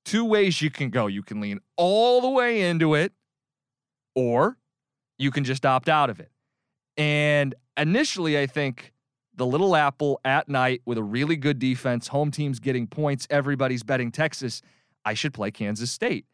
two 0.04 0.24
ways 0.24 0.60
you 0.60 0.70
can 0.70 0.90
go. 0.90 1.06
You 1.06 1.22
can 1.22 1.40
lean 1.40 1.60
all 1.76 2.20
the 2.20 2.28
way 2.28 2.68
into 2.68 2.94
it, 2.94 3.12
or 4.14 4.56
you 5.18 5.30
can 5.30 5.44
just 5.44 5.64
opt 5.64 5.88
out 5.88 6.10
of 6.10 6.20
it. 6.20 6.30
And 6.96 7.54
initially, 7.76 8.38
I 8.38 8.46
think 8.46 8.92
the 9.34 9.46
Little 9.46 9.74
Apple 9.74 10.20
at 10.24 10.48
night 10.48 10.82
with 10.84 10.98
a 10.98 11.02
really 11.02 11.36
good 11.36 11.58
defense, 11.58 12.08
home 12.08 12.30
team's 12.30 12.60
getting 12.60 12.86
points, 12.86 13.26
everybody's 13.30 13.82
betting 13.82 14.10
Texas. 14.10 14.62
I 15.04 15.14
should 15.14 15.32
play 15.32 15.50
Kansas 15.50 15.90
State. 15.90 16.26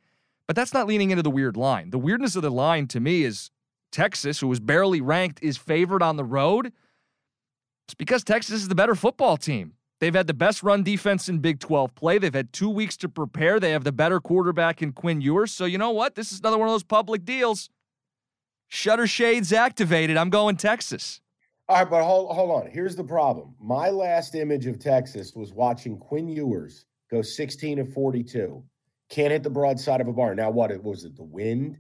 But 0.47 0.57
that's 0.57 0.75
not 0.75 0.87
leaning 0.87 1.11
into 1.11 1.23
the 1.23 1.31
weird 1.31 1.57
line. 1.57 1.91
The 1.91 1.99
weirdness 1.99 2.35
of 2.35 2.43
the 2.43 2.51
line 2.51 2.87
to 2.89 3.01
me 3.01 3.23
is 3.23 3.51
Texas, 3.93 4.41
who 4.41 4.49
was 4.49 4.61
barely 4.61 5.01
ranked, 5.01 5.39
is 5.43 5.57
favored 5.57 6.03
on 6.03 6.17
the 6.17 6.25
road, 6.25 6.73
it's 7.89 7.95
because 7.95 8.23
Texas 8.23 8.61
is 8.61 8.69
the 8.69 8.75
better 8.75 8.95
football 8.95 9.39
team. 9.39 9.73
They've 10.01 10.15
had 10.15 10.29
the 10.29 10.35
best 10.35 10.63
run 10.63 10.83
defense 10.85 11.29
in 11.29 11.39
Big 11.39 11.59
12 11.59 11.95
play. 11.95 12.19
They've 12.19 12.33
had 12.33 12.53
two 12.53 12.71
weeks 12.71 12.97
to 12.99 13.09
prepare. 13.09 13.59
They 13.59 13.73
have 13.73 13.85
the 13.85 13.93
better 13.93 14.21
quarterback 14.21 14.81
in 14.81 14.93
Quinn 14.93 15.21
Ewers. 15.21 15.51
So, 15.51 15.65
you 15.65 15.79
know 15.79 15.91
what? 15.91 16.15
This 16.15 16.33
is 16.33 16.39
another 16.39 16.59
one 16.59 16.69
of 16.69 16.75
those 16.75 16.85
public 16.85 17.25
deals. 17.25 17.69
Shutter 18.69 19.07
shades 19.07 19.53
activated. 19.53 20.17
I'm 20.17 20.31
going 20.31 20.57
Texas. 20.57 21.21
All 21.69 21.77
right, 21.77 21.91
but 21.91 22.05
hold, 22.05 22.35
hold 22.35 22.51
on. 22.51 22.71
Here's 22.71 22.97
the 22.97 23.05
problem. 23.05 23.55
My 23.61 23.91
last 23.91 24.35
image 24.35 24.67
of 24.67 24.79
Texas 24.79 25.35
was 25.35 25.53
watching 25.53 25.99
Quinn 25.99 26.29
Ewers 26.29 26.87
go 27.11 27.21
16 27.21 27.81
of 27.81 27.93
42. 27.93 28.63
Can't 29.11 29.33
hit 29.33 29.43
the 29.43 29.51
broadside 29.51 30.01
of 30.01 30.09
a 30.09 30.13
barn. 30.13 30.37
Now, 30.37 30.51
what 30.51 30.83
was 30.83 31.05
it? 31.05 31.17
The 31.17 31.25
wind? 31.25 31.79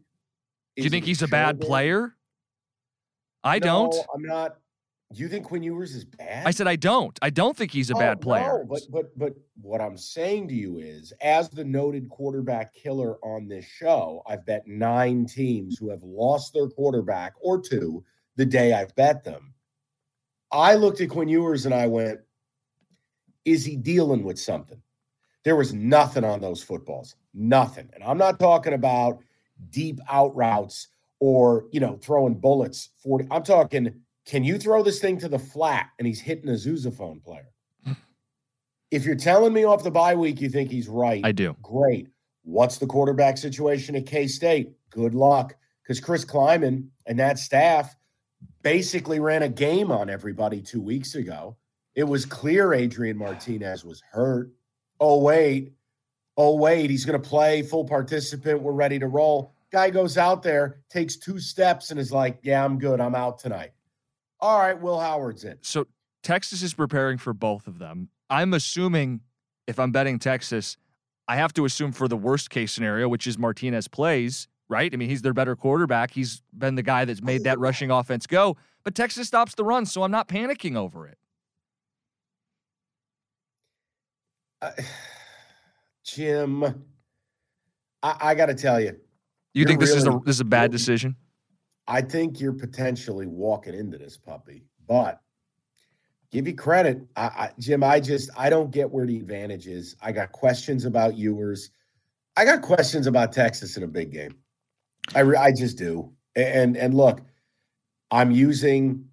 Do 0.76 0.82
you 0.82 0.90
think 0.90 1.04
he's 1.04 1.22
a 1.22 1.28
bad 1.28 1.60
player? 1.60 2.14
I 3.44 3.58
no, 3.58 3.64
don't. 3.64 3.96
I'm 4.14 4.22
not. 4.22 4.56
You 5.14 5.28
think 5.28 5.46
Quinn 5.46 5.62
Ewers 5.62 5.94
is 5.94 6.04
bad? 6.04 6.46
I 6.46 6.50
said 6.50 6.66
I 6.66 6.76
don't. 6.76 7.18
I 7.22 7.30
don't 7.30 7.56
think 7.56 7.72
he's 7.72 7.90
a 7.90 7.94
oh, 7.94 7.98
bad 7.98 8.20
player. 8.20 8.58
No, 8.58 8.64
but 8.68 8.82
but 8.90 9.18
but 9.18 9.34
what 9.60 9.80
I'm 9.80 9.96
saying 9.96 10.48
to 10.48 10.54
you 10.54 10.78
is, 10.78 11.14
as 11.22 11.48
the 11.48 11.64
noted 11.64 12.10
quarterback 12.10 12.74
killer 12.74 13.16
on 13.24 13.48
this 13.48 13.64
show, 13.64 14.22
I've 14.26 14.44
bet 14.44 14.66
nine 14.66 15.24
teams 15.24 15.78
who 15.78 15.88
have 15.88 16.02
lost 16.02 16.52
their 16.52 16.68
quarterback 16.68 17.32
or 17.40 17.58
two 17.58 18.04
the 18.36 18.44
day 18.44 18.74
I've 18.74 18.94
bet 18.96 19.24
them. 19.24 19.54
I 20.52 20.74
looked 20.74 21.00
at 21.00 21.08
Quinn 21.08 21.28
Ewers 21.28 21.64
and 21.64 21.74
I 21.74 21.86
went, 21.86 22.20
"Is 23.46 23.64
he 23.64 23.76
dealing 23.76 24.24
with 24.24 24.38
something?" 24.38 24.80
There 25.42 25.56
was 25.56 25.72
nothing 25.72 26.24
on 26.24 26.40
those 26.40 26.62
footballs, 26.62 27.16
nothing, 27.32 27.88
and 27.94 28.04
I'm 28.04 28.18
not 28.18 28.38
talking 28.38 28.74
about 28.74 29.20
deep 29.70 30.00
out 30.10 30.36
routes 30.36 30.88
or 31.20 31.66
you 31.72 31.80
know 31.80 31.96
throwing 31.96 32.34
bullets 32.34 32.90
40 33.02 33.26
i'm 33.30 33.42
talking 33.42 33.92
can 34.28 34.44
you 34.44 34.58
throw 34.58 34.82
this 34.82 35.00
thing 35.00 35.18
to 35.18 35.28
the 35.28 35.38
flat 35.38 35.88
and 35.98 36.06
he's 36.06 36.20
hitting 36.20 36.50
a 36.50 36.52
sousaphone 36.52 37.24
player? 37.24 37.48
If 38.90 39.04
you're 39.04 39.16
telling 39.16 39.52
me 39.54 39.64
off 39.64 39.82
the 39.82 39.90
bye 39.90 40.14
week 40.14 40.40
you 40.40 40.48
think 40.48 40.70
he's 40.70 40.88
right 40.88 41.24
i 41.24 41.32
do. 41.32 41.56
great. 41.62 42.08
What's 42.42 42.78
the 42.78 42.86
quarterback 42.86 43.36
situation 43.36 43.96
at 43.96 44.06
k-state? 44.06 44.72
Good 44.90 45.14
luck. 45.14 45.56
Because 45.82 45.98
chris 45.98 46.24
klieman 46.24 46.88
and 47.06 47.18
that 47.18 47.38
staff 47.38 47.96
basically 48.62 49.18
ran 49.18 49.42
a 49.42 49.48
game 49.48 49.90
on 49.90 50.10
everybody 50.10 50.60
two 50.60 50.80
weeks 50.80 51.14
ago. 51.14 51.56
It 51.94 52.04
was 52.04 52.26
clear 52.26 52.74
adrian 52.74 53.16
martinez 53.16 53.84
was 53.84 54.02
hurt. 54.12 54.50
Oh 55.00 55.20
wait. 55.20 55.72
Oh 56.36 56.54
wait. 56.54 56.90
He's 56.90 57.06
going 57.06 57.20
to 57.20 57.28
play. 57.28 57.62
Full 57.62 57.84
participant. 57.84 58.60
We're 58.62 58.72
ready 58.72 58.98
to 58.98 59.06
roll. 59.06 59.54
Guy 59.70 59.90
goes 59.90 60.16
out 60.16 60.42
there, 60.42 60.80
takes 60.88 61.16
two 61.16 61.38
steps, 61.38 61.90
and 61.90 62.00
is 62.00 62.10
like, 62.10 62.38
"Yeah, 62.42 62.64
I'm 62.64 62.78
good. 62.78 63.02
I'm 63.02 63.14
out 63.14 63.38
tonight." 63.38 63.72
All 64.40 64.58
right, 64.58 64.78
Will 64.80 65.00
Howard's 65.00 65.44
in. 65.44 65.58
So 65.62 65.86
Texas 66.22 66.62
is 66.62 66.74
preparing 66.74 67.18
for 67.18 67.32
both 67.32 67.66
of 67.66 67.78
them. 67.78 68.08
I'm 68.30 68.54
assuming 68.54 69.20
if 69.66 69.78
I'm 69.78 69.92
betting 69.92 70.18
Texas, 70.18 70.76
I 71.26 71.36
have 71.36 71.52
to 71.54 71.64
assume 71.64 71.92
for 71.92 72.08
the 72.08 72.16
worst 72.16 72.50
case 72.50 72.72
scenario, 72.72 73.08
which 73.08 73.26
is 73.26 73.38
Martinez 73.38 73.88
plays, 73.88 74.48
right? 74.68 74.92
I 74.92 74.96
mean, 74.96 75.08
he's 75.08 75.22
their 75.22 75.34
better 75.34 75.56
quarterback. 75.56 76.12
He's 76.12 76.42
been 76.56 76.74
the 76.74 76.82
guy 76.82 77.04
that's 77.04 77.22
made 77.22 77.44
that 77.44 77.58
rushing 77.58 77.90
offense 77.90 78.26
go. 78.26 78.56
But 78.84 78.94
Texas 78.94 79.28
stops 79.28 79.54
the 79.54 79.64
run, 79.64 79.86
so 79.86 80.02
I'm 80.02 80.10
not 80.10 80.28
panicking 80.28 80.76
over 80.76 81.06
it. 81.06 81.18
Uh, 84.62 84.70
Jim, 86.04 86.64
I, 88.02 88.16
I 88.20 88.34
got 88.34 88.46
to 88.46 88.54
tell 88.54 88.80
you, 88.80 88.96
you 89.52 89.66
think 89.66 89.80
this 89.80 89.90
really, 89.90 90.00
is 90.00 90.06
a 90.06 90.20
this 90.24 90.36
is 90.36 90.40
a 90.40 90.44
bad 90.44 90.70
decision? 90.70 91.16
I 91.88 92.02
think 92.02 92.38
you're 92.38 92.52
potentially 92.52 93.26
walking 93.26 93.72
into 93.72 93.96
this 93.96 94.18
puppy, 94.18 94.66
but 94.86 95.22
give 96.30 96.46
you 96.46 96.54
credit, 96.54 97.00
I, 97.16 97.22
I, 97.22 97.50
Jim. 97.58 97.82
I 97.82 97.98
just 97.98 98.28
I 98.36 98.50
don't 98.50 98.70
get 98.70 98.90
where 98.90 99.06
the 99.06 99.16
advantage 99.16 99.66
is. 99.66 99.96
I 100.02 100.12
got 100.12 100.30
questions 100.30 100.84
about 100.84 101.16
Ewers. 101.16 101.70
I 102.36 102.44
got 102.44 102.60
questions 102.60 103.06
about 103.06 103.32
Texas 103.32 103.78
in 103.78 103.84
a 103.84 103.88
big 103.88 104.12
game. 104.12 104.36
I 105.14 105.22
I 105.22 105.50
just 105.50 105.78
do. 105.78 106.12
And 106.36 106.76
and 106.76 106.92
look, 106.92 107.22
I'm 108.10 108.30
using 108.30 109.06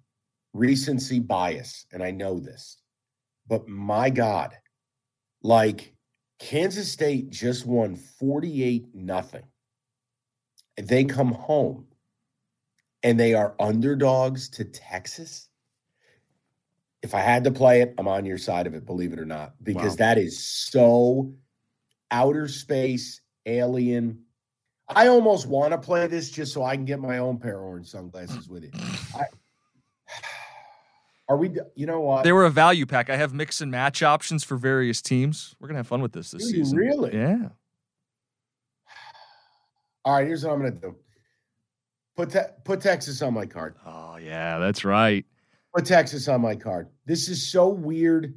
recency 0.52 1.18
bias, 1.18 1.86
and 1.92 2.02
I 2.02 2.10
know 2.10 2.38
this, 2.38 2.76
but 3.48 3.66
my 3.66 4.10
God, 4.10 4.54
like 5.42 5.94
Kansas 6.38 6.92
State 6.92 7.30
just 7.30 7.64
won 7.64 7.96
48 7.96 8.94
nothing 8.94 9.44
they 10.76 11.04
come 11.04 11.32
home 11.32 11.86
and 13.06 13.20
they 13.20 13.34
are 13.34 13.54
underdogs 13.60 14.48
to 14.48 14.64
Texas. 14.64 15.48
If 17.02 17.14
I 17.14 17.20
had 17.20 17.44
to 17.44 17.52
play 17.52 17.80
it, 17.80 17.94
I'm 17.98 18.08
on 18.08 18.26
your 18.26 18.36
side 18.36 18.66
of 18.66 18.74
it, 18.74 18.84
believe 18.84 19.12
it 19.12 19.20
or 19.20 19.24
not, 19.24 19.54
because 19.62 19.92
wow. 19.92 20.06
that 20.06 20.18
is 20.18 20.44
so 20.44 21.32
outer 22.10 22.48
space, 22.48 23.20
alien. 23.46 24.24
I 24.88 25.06
almost 25.06 25.46
want 25.46 25.70
to 25.70 25.78
play 25.78 26.04
this 26.08 26.30
just 26.30 26.52
so 26.52 26.64
I 26.64 26.74
can 26.74 26.84
get 26.84 26.98
my 26.98 27.18
own 27.18 27.38
pair 27.38 27.58
of 27.58 27.62
orange 27.62 27.86
sunglasses 27.86 28.48
with 28.48 28.64
it. 28.64 28.74
I, 29.14 29.22
are 31.28 31.36
we? 31.36 31.56
You 31.76 31.86
know 31.86 32.00
what? 32.00 32.24
They 32.24 32.32
were 32.32 32.44
a 32.44 32.50
value 32.50 32.86
pack. 32.86 33.08
I 33.08 33.16
have 33.16 33.32
mix 33.32 33.60
and 33.60 33.70
match 33.70 34.02
options 34.02 34.42
for 34.42 34.56
various 34.56 35.00
teams. 35.00 35.54
We're 35.60 35.68
gonna 35.68 35.78
have 35.78 35.86
fun 35.86 36.02
with 36.02 36.12
this 36.12 36.32
this 36.32 36.42
Do 36.42 36.50
season. 36.50 36.76
Really? 36.76 37.14
Yeah. 37.14 37.50
All 40.04 40.14
right, 40.14 40.26
here's 40.26 40.44
what 40.44 40.54
I'm 40.54 40.60
going 40.60 40.72
to 40.72 40.80
do. 40.80 40.96
Put 42.16 42.30
te- 42.30 42.38
put 42.64 42.80
Texas 42.80 43.20
on 43.20 43.34
my 43.34 43.44
card. 43.44 43.74
Oh 43.84 44.16
yeah, 44.16 44.58
that's 44.58 44.84
right. 44.84 45.24
Put 45.74 45.84
Texas 45.84 46.28
on 46.28 46.40
my 46.40 46.56
card. 46.56 46.88
This 47.04 47.28
is 47.28 47.46
so 47.46 47.68
weird, 47.68 48.34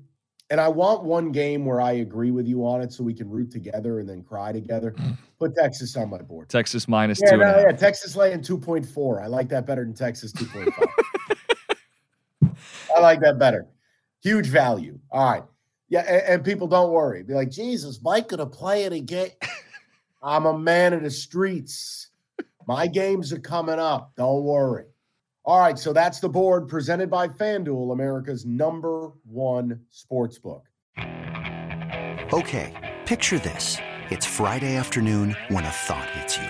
and 0.49 0.59
I 0.59 0.67
want 0.67 1.05
one 1.05 1.31
game 1.31 1.65
where 1.65 1.79
I 1.79 1.93
agree 1.93 2.31
with 2.31 2.45
you 2.45 2.67
on 2.67 2.81
it, 2.81 2.91
so 2.91 3.05
we 3.05 3.13
can 3.13 3.29
root 3.29 3.51
together 3.51 3.99
and 3.99 4.09
then 4.09 4.21
cry 4.21 4.51
together. 4.51 4.93
Put 5.39 5.55
Texas 5.55 5.95
on 5.95 6.09
my 6.09 6.17
board. 6.17 6.49
Texas 6.49 6.89
minus 6.89 7.21
yeah, 7.21 7.31
two. 7.31 7.37
No, 7.37 7.65
yeah, 7.69 7.71
Texas 7.71 8.17
laying 8.17 8.41
two 8.41 8.57
point 8.57 8.85
four. 8.85 9.21
I 9.21 9.27
like 9.27 9.47
that 9.49 9.65
better 9.65 9.85
than 9.85 9.93
Texas 9.93 10.33
two 10.33 10.45
point 10.47 10.73
five. 10.73 12.51
I 12.95 12.99
like 12.99 13.21
that 13.21 13.39
better. 13.39 13.65
Huge 14.21 14.47
value. 14.47 14.99
All 15.09 15.31
right. 15.31 15.43
Yeah, 15.87 16.01
and, 16.01 16.21
and 16.23 16.43
people 16.43 16.67
don't 16.67 16.91
worry. 16.91 17.23
Be 17.23 17.33
like, 17.33 17.49
Jesus, 17.49 18.01
Mike 18.03 18.27
gonna 18.27 18.45
play 18.45 18.83
it 18.83 18.91
again. 18.91 19.29
I'm 20.21 20.45
a 20.45 20.57
man 20.57 20.91
of 20.91 21.01
the 21.01 21.09
streets. 21.09 22.08
My 22.69 22.85
games 22.85 23.33
are 23.33 23.39
coming 23.39 23.79
up. 23.79 24.11
Don't 24.15 24.43
worry. 24.43 24.85
All 25.43 25.59
right, 25.59 25.79
so 25.79 25.91
that's 25.91 26.19
the 26.19 26.29
board 26.29 26.67
presented 26.67 27.09
by 27.09 27.27
FanDuel, 27.27 27.91
America's 27.91 28.45
number 28.45 29.11
one 29.23 29.81
sports 29.89 30.37
book. 30.37 30.67
Okay, 32.31 32.99
picture 33.07 33.39
this. 33.39 33.77
It's 34.11 34.27
Friday 34.27 34.75
afternoon 34.75 35.35
when 35.47 35.65
a 35.65 35.69
thought 35.87 36.07
hits 36.11 36.37
you. 36.37 36.45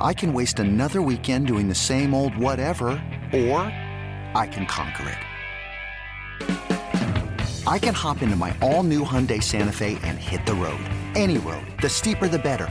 I 0.00 0.14
can 0.14 0.32
waste 0.32 0.60
another 0.60 1.02
weekend 1.02 1.48
doing 1.48 1.66
the 1.66 1.74
same 1.74 2.14
old 2.14 2.36
whatever, 2.36 2.90
or 3.32 3.58
I 4.36 4.48
can 4.48 4.66
conquer 4.66 5.18
it. 6.38 7.64
I 7.66 7.80
can 7.80 7.92
hop 7.92 8.22
into 8.22 8.36
my 8.36 8.56
all 8.62 8.84
new 8.84 9.02
Hyundai 9.04 9.42
Santa 9.42 9.72
Fe 9.72 9.98
and 10.04 10.16
hit 10.16 10.46
the 10.46 10.54
road. 10.54 10.84
Any 11.16 11.38
road. 11.38 11.66
The 11.82 11.88
steeper, 11.88 12.28
the 12.28 12.38
better. 12.38 12.70